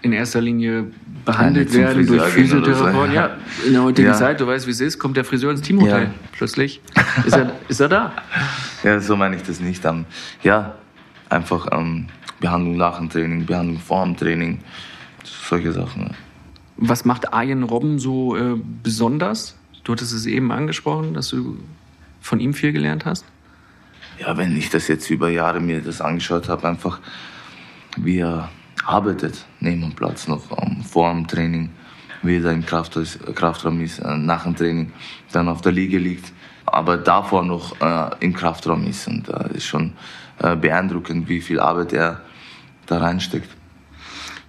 [0.01, 0.85] in erster Linie
[1.25, 3.13] behandelt werden durch Physiotherapeuten.
[3.13, 4.13] Ja, in der heutigen ja.
[4.13, 6.03] Zeit, du weißt, wie es ist, kommt der Friseur ins Teamhotel.
[6.03, 6.13] Ja.
[6.31, 6.81] Plötzlich
[7.25, 8.13] ist er, ist er da.
[8.81, 9.85] Ja, so meine ich das nicht.
[9.85, 10.05] Um,
[10.41, 10.75] ja,
[11.27, 12.07] einfach um, ähm,
[12.39, 14.59] Behandlung nach dem Training, Behandlung vor dem Training,
[15.23, 16.03] solche Sachen.
[16.03, 16.15] Ja.
[16.77, 19.57] Was macht Arjen Robben so äh, besonders?
[19.83, 21.57] Du hattest es eben angesprochen, dass du
[22.21, 23.25] von ihm viel gelernt hast.
[24.19, 26.99] Ja, wenn ich das jetzt über Jahre mir das angeschaut habe, einfach
[27.97, 28.49] wie er
[28.85, 31.69] arbeitet neben dem Platz noch um, vor dem Training,
[32.21, 32.97] wie er im Kraft,
[33.35, 34.91] Kraftraum ist, äh, nach dem Training,
[35.31, 36.31] dann auf der Liege liegt,
[36.65, 39.07] aber davor noch äh, im Kraftraum ist.
[39.07, 39.93] Und da äh, ist schon
[40.39, 42.21] äh, beeindruckend, wie viel Arbeit er
[42.89, 43.49] da reinsteckt.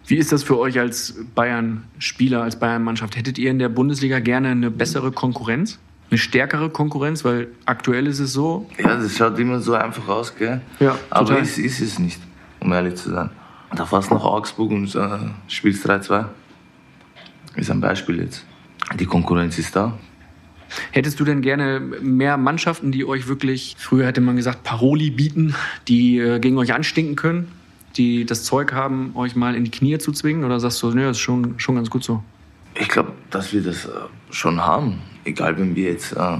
[0.06, 3.16] Wie ist das für euch als Bayern-Spieler, als Bayern-Mannschaft?
[3.16, 5.78] Hättet ihr in der Bundesliga gerne eine bessere Konkurrenz?
[6.10, 7.24] Eine stärkere Konkurrenz?
[7.24, 8.68] Weil aktuell ist es so.
[8.78, 10.62] Ja, das schaut immer so einfach aus, gell?
[10.80, 12.20] Ja, Aber ist, ist es nicht,
[12.58, 13.30] um ehrlich zu sein.
[13.76, 16.24] Da fährst du nach Augsburg und äh, spielst 3-2.
[17.54, 18.44] Ist ein Beispiel jetzt.
[18.98, 19.96] Die Konkurrenz ist da.
[20.90, 25.54] Hättest du denn gerne mehr Mannschaften, die euch wirklich, früher hätte man gesagt, Paroli bieten,
[25.88, 27.48] die äh, gegen euch anstinken können,
[27.96, 30.44] die das Zeug haben, euch mal in die Knie zu zwingen?
[30.44, 32.22] Oder sagst du, nö, das ist schon, schon ganz gut so?
[32.74, 33.90] Ich glaube, dass wir das äh,
[34.30, 35.00] schon haben.
[35.24, 36.38] Egal, wenn wir jetzt äh,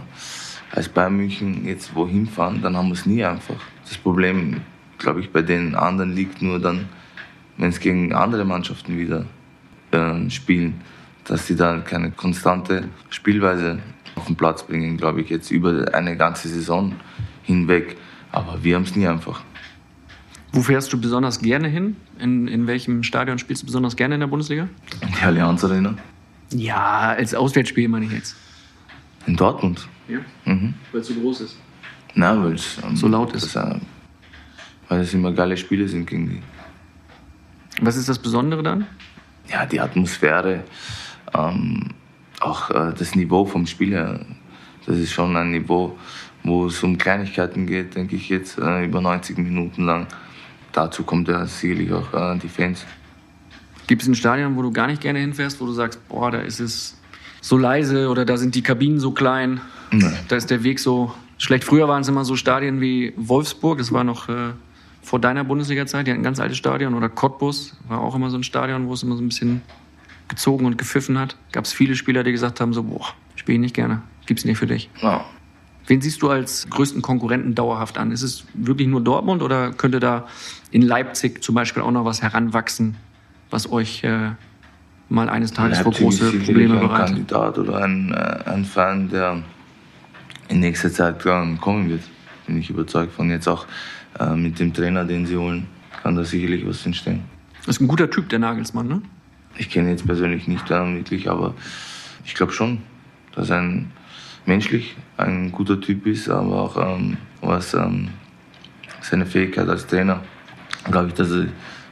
[0.72, 3.56] als Bayern München jetzt wohin fahren, dann haben wir es nie einfach.
[3.84, 4.60] Das Problem,
[4.98, 6.88] glaube ich, bei den anderen liegt nur dann,
[7.56, 9.26] wenn es gegen andere Mannschaften wieder
[9.90, 10.80] äh, spielen,
[11.24, 13.80] dass sie dann keine konstante Spielweise
[14.14, 16.94] auf den Platz bringen, glaube ich, jetzt über eine ganze Saison
[17.42, 17.96] hinweg.
[18.32, 19.42] Aber wir haben es nie einfach.
[20.52, 21.96] Wo fährst du besonders gerne hin?
[22.18, 24.68] In, in welchem Stadion spielst du besonders gerne in der Bundesliga?
[25.20, 25.94] Die Allianz Arena
[26.52, 28.36] Ja, als Auswärtsspiel meine ich jetzt.
[29.26, 29.86] in Dortmund.
[30.08, 30.74] Ja, Mhm.
[30.92, 31.56] weil es so groß ist.
[32.14, 33.54] Na, weil es ähm, So laut ist.
[33.54, 33.78] Das, äh,
[34.88, 36.42] weil es immer geile Spiele sind gegen die.
[37.80, 38.86] Was ist das Besondere dann?
[39.48, 40.64] Ja, die Atmosphäre,
[41.32, 41.90] ähm,
[42.40, 44.20] auch äh, das Niveau vom Spiel her.
[44.86, 45.96] Das ist schon ein Niveau,
[46.42, 50.08] wo es um Kleinigkeiten geht, denke ich jetzt, äh, über 90 Minuten lang.
[50.72, 52.84] Dazu kommt ja sicherlich auch äh, die Fans.
[53.86, 56.38] Gibt es ein Stadion, wo du gar nicht gerne hinfährst, wo du sagst, boah, da
[56.40, 56.96] ist es
[57.40, 59.60] so leise oder da sind die Kabinen so klein,
[59.90, 60.04] Nee.
[60.28, 61.64] da ist der Weg so schlecht.
[61.64, 64.52] Früher waren es immer so Stadien wie Wolfsburg, das war noch äh,
[65.02, 66.94] vor deiner Bundesliga-Zeit, die hatten ein ganz altes Stadion.
[66.94, 69.62] Oder Cottbus war auch immer so ein Stadion, wo es immer so ein bisschen
[70.28, 71.34] gezogen und gepfiffen hat.
[71.50, 74.58] Gab es viele Spieler, die gesagt haben, so, boah, spiele ich nicht gerne, gibt's nicht
[74.58, 74.88] für dich.
[75.02, 75.24] Ja.
[75.90, 78.12] Wen siehst du als größten Konkurrenten dauerhaft an?
[78.12, 80.28] Ist es wirklich nur Dortmund oder könnte da
[80.70, 82.94] in Leipzig zum Beispiel auch noch was heranwachsen,
[83.50, 84.30] was euch äh,
[85.08, 87.06] mal eines Tages vor Leipzig ist große Probleme ein bereitet?
[87.06, 89.42] Kandidat oder ein, äh, ein Fan, der
[90.46, 92.02] in nächster Zeit kommen wird.
[92.46, 93.66] Bin ich überzeugt von jetzt auch
[94.20, 95.66] äh, mit dem Trainer, den sie holen,
[96.04, 97.24] kann da sicherlich was entstehen.
[97.66, 99.02] Das ist ein guter Typ, der Nagelsmann, ne?
[99.56, 101.54] Ich kenne ihn jetzt persönlich nicht äh, wirklich, aber
[102.24, 102.78] ich glaube schon,
[103.34, 103.90] dass ein
[104.46, 108.08] menschlich ein guter Typ ist, aber auch ähm, was ähm,
[109.00, 110.22] seine Fähigkeit als Trainer,
[110.90, 111.46] glaube ich, dass er,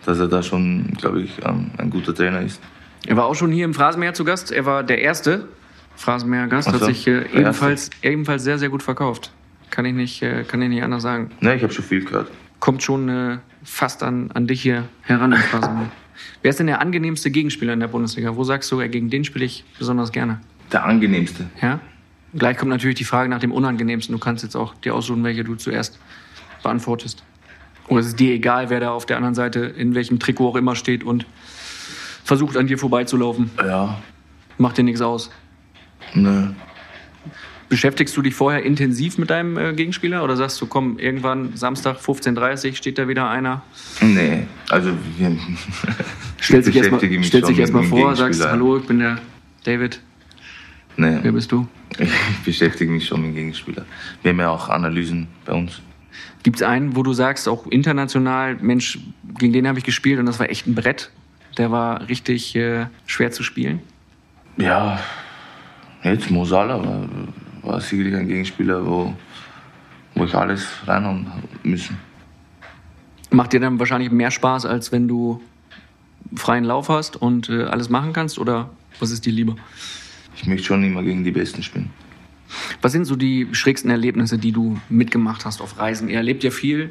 [0.04, 2.60] dass er da schon, glaube ich, ähm, ein guter Trainer ist.
[3.06, 4.52] Er war auch schon hier im Phrasenmäher zu Gast.
[4.52, 5.48] Er war der erste
[5.96, 9.32] Phrasenmäher-Gast, Ach hat so, sich äh, ebenfalls, ebenfalls sehr, sehr gut verkauft.
[9.70, 11.30] Kann ich nicht, äh, kann ich nicht anders sagen.
[11.40, 12.30] Ne, ich habe schon viel gehört.
[12.60, 15.90] Kommt schon äh, fast an, an dich hier heran im Phrasenmäher.
[16.42, 18.34] Wer ist denn der angenehmste Gegenspieler in der Bundesliga?
[18.36, 20.40] Wo sagst du, äh, gegen den spiele ich besonders gerne?
[20.72, 21.46] Der angenehmste.
[21.60, 21.80] Ja?
[22.38, 24.12] Gleich kommt natürlich die Frage nach dem Unangenehmsten.
[24.14, 25.98] Du kannst jetzt auch dir aussuchen, welche du zuerst
[26.62, 27.22] beantwortest.
[27.88, 30.56] Oder es ist dir egal, wer da auf der anderen Seite in welchem Trikot auch
[30.56, 31.26] immer steht und
[32.24, 33.50] versucht an dir vorbeizulaufen.
[33.58, 33.98] Ja,
[34.58, 35.30] Macht dir nichts aus.
[36.14, 36.54] ne.
[37.68, 41.98] Beschäftigst du dich vorher intensiv mit deinem äh, Gegenspieler oder sagst du, komm, irgendwann Samstag
[41.98, 43.60] 15.30 Uhr steht da wieder einer,
[44.00, 45.36] Nee, also wir,
[46.40, 46.80] stellt sich ich
[47.58, 49.18] erstmal dem vor, sagst, hallo, ich bin der
[49.64, 50.00] David,
[50.98, 51.66] wer Nee, bist du?
[51.98, 52.10] ich
[52.44, 53.84] beschäftige mich schon mit dem Gegenspieler.
[54.22, 55.80] Wir haben ja auch Analysen bei uns.
[56.42, 58.98] Gibt es einen, wo du sagst, auch international, Mensch,
[59.38, 61.10] gegen den habe ich gespielt und das war echt ein Brett,
[61.56, 63.80] der war richtig äh, schwer zu spielen?
[64.56, 65.00] Ja,
[66.02, 67.08] jetzt Mo Salah war,
[67.62, 69.14] war sicherlich ein Gegenspieler, wo,
[70.14, 71.26] wo ich alles reinhauen
[71.62, 71.96] müssen.
[73.30, 75.40] Macht dir dann wahrscheinlich mehr Spaß, als wenn du
[76.34, 78.38] freien Lauf hast und äh, alles machen kannst?
[78.38, 78.70] Oder
[79.00, 79.56] was ist dir lieber?
[80.40, 81.90] Ich möchte schon immer gegen die Besten spielen.
[82.80, 86.08] Was sind so die schrägsten Erlebnisse, die du mitgemacht hast auf Reisen?
[86.08, 86.90] Ihr erlebt ja viel,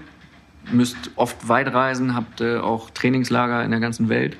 [0.71, 4.37] müsst oft weit reisen, habt äh, auch Trainingslager in der ganzen Welt.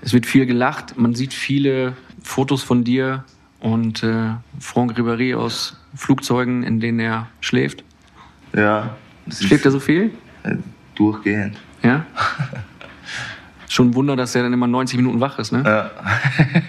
[0.00, 3.24] Es wird viel gelacht, man sieht viele Fotos von dir
[3.60, 7.84] und äh, Franck Ribéry aus Flugzeugen, in denen er schläft.
[8.56, 8.96] Ja,
[9.30, 10.10] Schläft er so viel?
[10.44, 10.56] äh,
[10.94, 11.56] durchgehend.
[11.82, 12.06] Ja?
[13.68, 15.62] Schon ein Wunder, dass er dann immer 90 Minuten wach ist, ne?
[15.64, 15.90] Ja.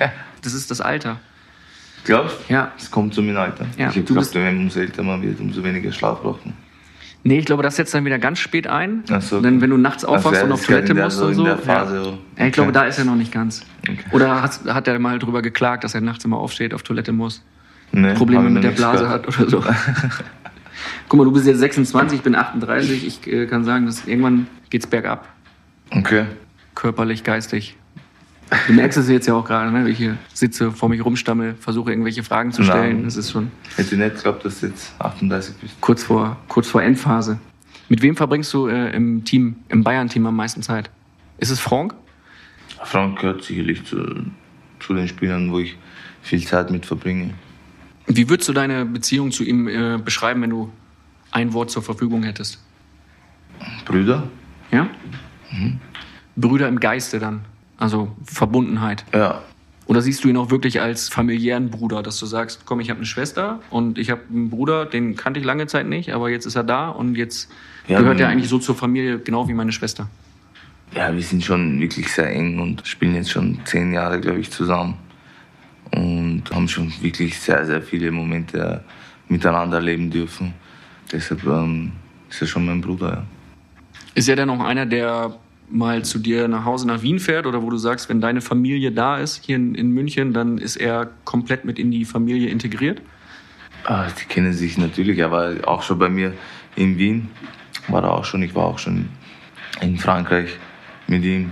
[0.42, 1.20] Das ist das Alter.
[2.06, 2.54] Glaubst du?
[2.54, 2.72] Ja.
[2.78, 3.66] Es kommt zu meinem Alter.
[3.78, 6.56] Ja, ich habe gedacht, umso älter man wird, umso weniger Schlaf braucht man.
[7.24, 9.04] Nee, ich glaube, das setzt dann wieder ganz spät ein.
[9.12, 9.42] Ach so.
[9.42, 11.44] Denn wenn du nachts aufwachst und auf Toilette der- musst so und in so.
[11.44, 12.46] der Phase, ja.
[12.48, 13.66] ich glaube, da ist er noch nicht ganz.
[13.84, 13.98] Okay.
[14.12, 17.44] Oder hat, hat er mal drüber geklagt, dass er nachts immer aufsteht, auf Toilette muss,
[17.92, 19.28] Nee, Probleme mit der Blase gehört.
[19.28, 19.64] hat oder so.
[21.10, 23.06] Guck mal, du bist jetzt 26, ich bin 38.
[23.06, 25.28] Ich äh, kann sagen, dass irgendwann geht's bergab.
[25.92, 26.26] Okay.
[26.76, 27.76] Körperlich, geistig.
[28.68, 29.88] Du merkst es jetzt ja auch gerade, ne?
[29.90, 32.70] ich hier sitze, vor mich rumstammel, versuche irgendwelche Fragen zu Nein.
[32.72, 33.04] stellen.
[33.04, 35.82] Das ist schon Hätte nicht geglaubt, dass du jetzt 38 bist.
[35.82, 37.40] kurz vor, kurz vor Endphase.
[37.90, 40.90] Mit wem verbringst du äh, im Team, im Bayern-Team am meisten Zeit?
[41.38, 41.94] Ist es Franck?
[42.84, 43.98] Frank gehört sicherlich zu,
[44.80, 45.78] zu den Spielern, wo ich
[46.22, 47.34] viel Zeit mit verbringe.
[48.08, 50.72] Wie würdest du deine Beziehung zu ihm äh, beschreiben, wenn du
[51.32, 52.60] ein Wort zur Verfügung hättest?
[53.86, 54.28] Brüder?
[54.72, 54.88] Ja?
[56.36, 57.42] Brüder im Geiste dann.
[57.80, 59.06] Also Verbundenheit.
[59.14, 59.42] Ja.
[59.88, 63.00] Oder siehst du ihn auch wirklich als familiären Bruder, dass du sagst, komm, ich habe
[63.00, 66.46] eine Schwester und ich habe einen Bruder, den kannte ich lange Zeit nicht, aber jetzt
[66.46, 67.50] ist er da und jetzt
[67.88, 70.08] Ja, gehört er eigentlich so zur Familie, genau wie meine Schwester.
[70.94, 74.52] Ja, wir sind schon wirklich sehr eng und spielen jetzt schon zehn Jahre, glaube ich,
[74.52, 74.96] zusammen.
[75.92, 78.84] Und haben schon wirklich sehr, sehr viele Momente
[79.28, 80.54] miteinander erleben dürfen.
[81.12, 81.94] Deshalb ähm,
[82.30, 83.24] ist er schon mein Bruder, ja.
[84.14, 85.36] Ist er denn auch einer, der
[85.70, 88.92] mal zu dir nach Hause nach Wien fährt oder wo du sagst, wenn deine Familie
[88.92, 93.02] da ist, hier in, in München, dann ist er komplett mit in die Familie integriert?
[93.86, 96.34] Ah, die kennen sich natürlich, er war auch schon bei mir
[96.76, 97.30] in Wien.
[97.88, 99.10] War er auch schon, ich war auch schon
[99.82, 100.58] in Frankreich
[101.08, 101.52] mit ihm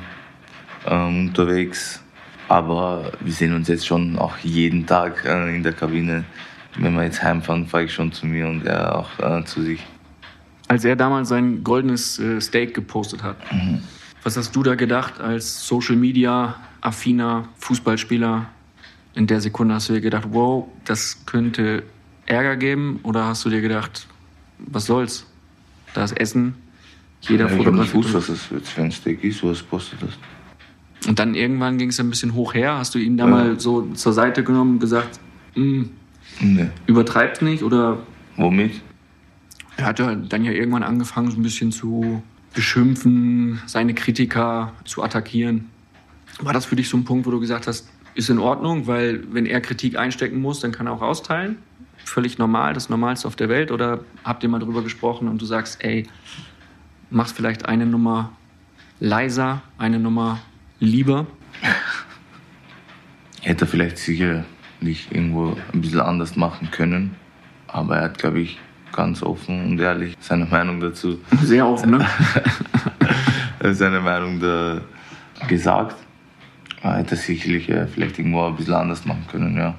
[0.85, 2.03] ähm, unterwegs.
[2.47, 6.23] Aber wir sehen uns jetzt schon auch jeden Tag äh, in der Kabine.
[6.77, 9.85] Wenn wir jetzt heimfahren, fahre ich schon zu mir und er auch äh, zu sich.
[10.67, 13.37] Als er damals sein goldenes äh, Steak gepostet hat,
[14.27, 18.45] was hast du da gedacht als Social Media affiner Fußballspieler?
[19.15, 21.83] In der Sekunde hast du dir gedacht, wow, das könnte
[22.25, 22.99] Ärger geben?
[23.03, 24.05] Oder hast du dir gedacht,
[24.59, 25.25] was soll's?
[25.93, 26.55] Da ist Essen,
[27.21, 27.93] jeder Ja, ich fotografiert.
[27.93, 30.09] gewusst, was das jetzt für ein Steak ist, was postet das.
[31.07, 32.77] Und dann irgendwann ging es ein bisschen hoch her.
[32.79, 33.31] Hast du ihn da Ja.
[33.31, 35.21] mal so zur Seite genommen und gesagt,
[35.55, 35.83] "Mm,
[36.41, 36.67] Nee.
[36.85, 37.63] übertreibt nicht?
[37.63, 37.99] Oder
[38.35, 38.81] Womit?
[39.77, 42.21] er hat ja dann ja irgendwann angefangen, so ein bisschen zu
[42.57, 45.69] beschimpfen, seine Kritiker zu attackieren.
[46.39, 49.23] War das für dich so ein Punkt, wo du gesagt hast, ist in Ordnung, weil
[49.31, 51.59] wenn er Kritik einstecken muss, dann kann er auch austeilen?
[52.03, 53.71] Völlig normal, das Normalste auf der Welt?
[53.71, 56.07] Oder habt ihr mal drüber gesprochen und du sagst, ey,
[57.11, 58.31] mach's vielleicht eine Nummer
[58.99, 60.39] leiser, eine Nummer
[60.79, 61.27] lieber?
[63.41, 67.15] Hätte er vielleicht sicherlich irgendwo ein bisschen anders machen können.
[67.67, 68.57] Aber er hat, glaube ich,
[68.97, 72.05] ganz offen und ehrlich seine Meinung dazu, Sehr offen, ne?
[73.73, 74.81] seine Meinung da
[75.47, 75.95] gesagt.
[76.81, 79.75] Er hätte sicherlich äh, vielleicht irgendwo ein bisschen anders machen können, ja.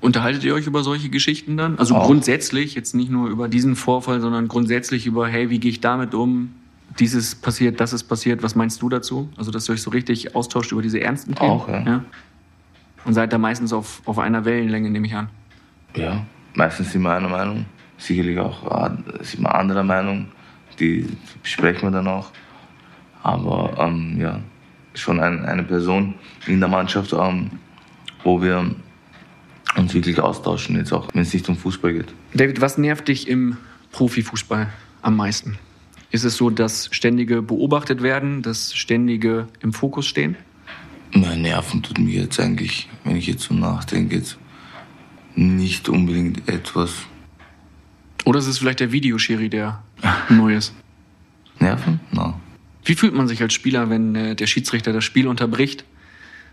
[0.00, 1.78] Unterhaltet ihr euch über solche Geschichten dann?
[1.78, 2.06] Also Auch.
[2.06, 6.14] grundsätzlich, jetzt nicht nur über diesen Vorfall, sondern grundsätzlich über, hey, wie gehe ich damit
[6.14, 6.54] um?
[6.98, 9.28] Dieses passiert, das ist passiert, was meinst du dazu?
[9.36, 11.50] Also, dass ihr euch so richtig austauscht über diese ernsten Themen?
[11.50, 12.02] Auch, ja.
[13.04, 15.28] Und seid da meistens auf, auf einer Wellenlänge, nehme ich an.
[15.94, 16.24] Ja,
[16.54, 17.66] meistens sind wir einer Meinung.
[18.00, 18.90] Sicherlich auch äh,
[19.22, 20.28] sind wir anderer Meinung.
[20.80, 21.06] Die
[21.42, 22.30] besprechen wir dann auch.
[23.22, 24.40] Aber ähm, ja,
[24.94, 26.14] schon ein, eine Person
[26.46, 27.50] in der Mannschaft, ähm,
[28.24, 28.74] wo wir
[29.76, 32.14] uns wirklich austauschen, jetzt auch wenn es nicht um Fußball geht.
[32.34, 33.58] David, was nervt dich im
[33.92, 34.68] Profifußball
[35.02, 35.58] am meisten?
[36.10, 40.36] Ist es so, dass ständige beobachtet werden, das ständige im Fokus stehen?
[41.12, 44.38] Mein Nerven tut mir jetzt eigentlich, wenn ich jetzt so nachdenke, jetzt
[45.34, 46.92] nicht unbedingt etwas.
[48.24, 49.82] Oder ist es vielleicht der Videoschiri, der
[50.28, 50.74] neu ist?
[51.58, 52.00] Nerven?
[52.12, 52.38] Na.
[52.84, 55.84] Wie fühlt man sich als Spieler, wenn äh, der Schiedsrichter das Spiel unterbricht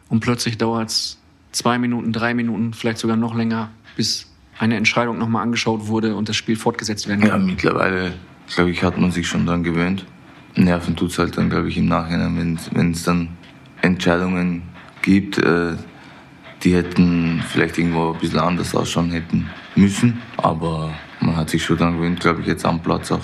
[0.10, 1.18] und plötzlich dauert es
[1.52, 6.30] zwei Minuten, drei Minuten, vielleicht sogar noch länger, bis eine Entscheidung nochmal angeschaut wurde und
[6.30, 7.46] das Spiel fortgesetzt werden Ja, kann?
[7.46, 8.14] mittlerweile,
[8.54, 10.06] glaube ich, hat man sich schon daran gewöhnt.
[10.56, 13.30] Nerven tut es halt dann, glaube ich, im Nachhinein, wenn es dann
[13.82, 14.64] Entscheidungen
[15.02, 15.76] gibt, äh,
[16.64, 20.20] die hätten vielleicht irgendwo ein bisschen anders ausschauen hätten müssen.
[20.38, 23.22] Aber man hat sich schon daran gewöhnt, glaube ich, jetzt am Platz auch.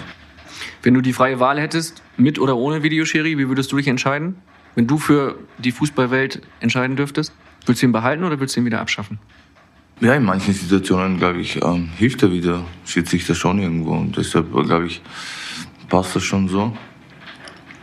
[0.81, 4.35] Wenn du die freie Wahl hättest, mit oder ohne Videoschiri, wie würdest du dich entscheiden?
[4.75, 7.33] Wenn du für die Fußballwelt entscheiden dürftest,
[7.65, 9.19] würdest du ihn behalten oder würdest du ihn wieder abschaffen?
[10.01, 13.91] Ja, in manchen Situationen, glaube ich, ähm, hilft er wieder, Schiedsrichter schon irgendwo.
[13.91, 15.01] Und deshalb, glaube ich,
[15.87, 16.75] passt das schon so.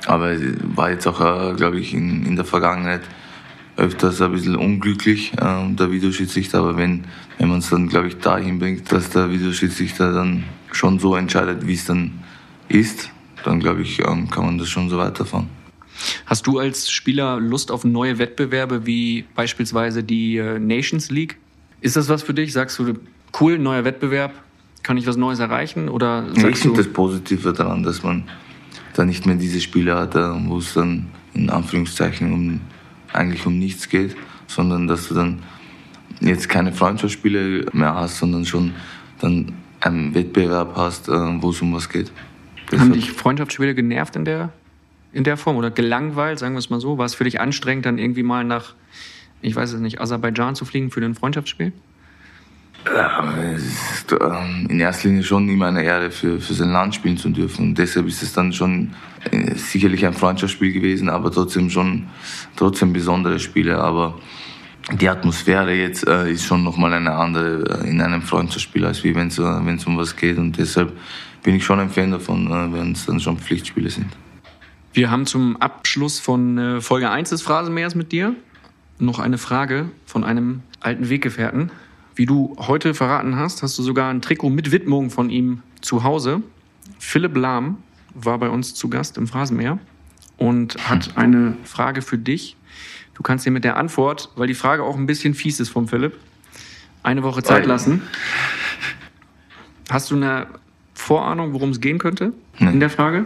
[0.06, 0.34] Aber
[0.74, 3.02] war jetzt auch, äh, glaube ich, in, in der Vergangenheit
[3.80, 6.58] öfters ein bisschen unglücklich, ähm, der Videoschiedsrichter.
[6.58, 7.04] Aber wenn,
[7.38, 11.66] wenn man es dann, glaube ich, dahin bringt, dass der Videoschiedsrichter dann schon so entscheidet,
[11.66, 12.12] wie es dann
[12.68, 13.10] ist,
[13.44, 15.48] dann, glaube ich, ähm, kann man das schon so weiterfahren.
[16.26, 21.36] Hast du als Spieler Lust auf neue Wettbewerbe wie beispielsweise die äh, Nations League?
[21.80, 22.52] Ist das was für dich?
[22.52, 22.94] Sagst du,
[23.40, 24.32] cool, neuer Wettbewerb,
[24.82, 25.88] kann ich was Neues erreichen?
[25.88, 28.24] Oder ich sagst du, finde das Positive daran, dass man
[28.94, 32.60] da nicht mehr diese Spiele hat, äh, wo es dann in Anführungszeichen um,
[33.12, 35.42] eigentlich um nichts geht, sondern dass du dann
[36.20, 38.72] jetzt keine Freundschaftsspiele mehr hast, sondern schon
[39.20, 42.08] dann einen Wettbewerb hast, äh, wo es um was geht.
[42.08, 44.52] haben Deshalb- dich Freundschaftsspiele genervt in der,
[45.12, 46.98] in der Form oder gelangweilt, sagen wir es mal so?
[46.98, 48.74] War es für dich anstrengend, dann irgendwie mal nach,
[49.40, 51.72] ich weiß es nicht, Aserbaidschan zu fliegen für ein Freundschaftsspiel?
[52.86, 56.94] Ja, es ist ähm, in erster Linie schon immer eine Ehre, für, für sein Land
[56.94, 57.68] spielen zu dürfen.
[57.68, 58.94] Und deshalb ist es dann schon
[59.30, 62.08] äh, sicherlich ein Freundschaftsspiel gewesen, aber trotzdem schon
[62.56, 63.78] trotzdem besondere Spiele.
[63.78, 64.18] Aber
[64.92, 69.14] die Atmosphäre jetzt äh, ist schon nochmal eine andere äh, in einem Freundschaftsspiel, als wie
[69.14, 70.38] wenn es äh, um was geht.
[70.38, 70.92] Und deshalb
[71.42, 74.16] bin ich schon ein Fan davon, äh, wenn es dann schon Pflichtspiele sind.
[74.92, 78.34] Wir haben zum Abschluss von äh, Folge 1 des Phrasenmähers mit dir
[78.98, 81.70] noch eine Frage von einem alten Weggefährten.
[82.20, 86.04] Wie du heute verraten hast, hast du sogar ein Trikot mit Widmung von ihm zu
[86.04, 86.42] Hause.
[86.98, 87.78] Philipp Lahm
[88.12, 89.78] war bei uns zu Gast im Phrasenmeer
[90.36, 92.58] und hat eine Frage für dich.
[93.14, 95.88] Du kannst dir mit der Antwort, weil die Frage auch ein bisschen fies ist vom
[95.88, 96.12] Philipp,
[97.02, 98.02] eine Woche Zeit lassen.
[99.88, 100.46] Hast du eine
[100.92, 102.74] Vorahnung, worum es gehen könnte Nein.
[102.74, 103.24] in der Frage?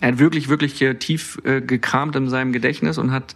[0.00, 3.34] Er hat wirklich, wirklich tief äh, gekramt in seinem Gedächtnis und hat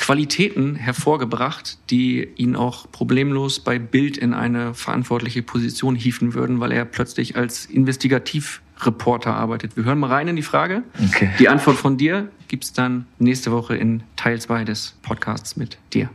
[0.00, 6.72] Qualitäten hervorgebracht, die ihn auch problemlos bei Bild in eine verantwortliche Position hieven würden, weil
[6.72, 9.76] er plötzlich als Investigativreporter arbeitet.
[9.76, 10.84] Wir hören mal rein in die Frage.
[11.10, 11.28] Okay.
[11.38, 16.08] Die Antwort von dir gibt's dann nächste Woche in Teil 2 des Podcasts mit dir.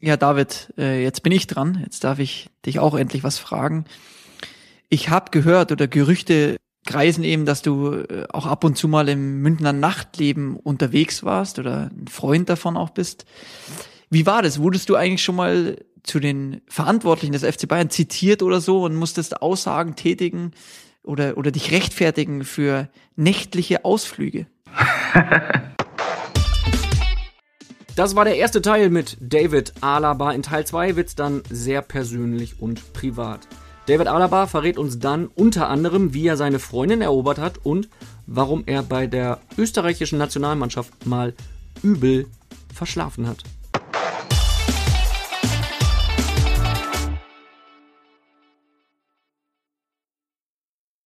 [0.00, 1.78] Ja, David, äh, jetzt bin ich dran.
[1.84, 3.84] Jetzt darf ich dich auch endlich was fragen.
[4.88, 9.08] Ich habe gehört oder Gerüchte kreisen eben, dass du äh, auch ab und zu mal
[9.08, 13.26] im Münchner Nachtleben unterwegs warst oder ein Freund davon auch bist.
[14.10, 14.60] Wie war das?
[14.60, 18.94] Wurdest du eigentlich schon mal zu den Verantwortlichen des FC Bayern zitiert oder so und
[18.94, 20.52] musstest Aussagen tätigen
[21.02, 24.46] oder, oder dich rechtfertigen für nächtliche Ausflüge?
[27.96, 30.32] Das war der erste Teil mit David Alaba.
[30.32, 33.48] In Teil 2 wird's dann sehr persönlich und privat.
[33.86, 37.88] David Alaba verrät uns dann unter anderem, wie er seine Freundin erobert hat und
[38.26, 41.34] warum er bei der österreichischen Nationalmannschaft mal
[41.82, 42.26] übel
[42.74, 43.44] verschlafen hat.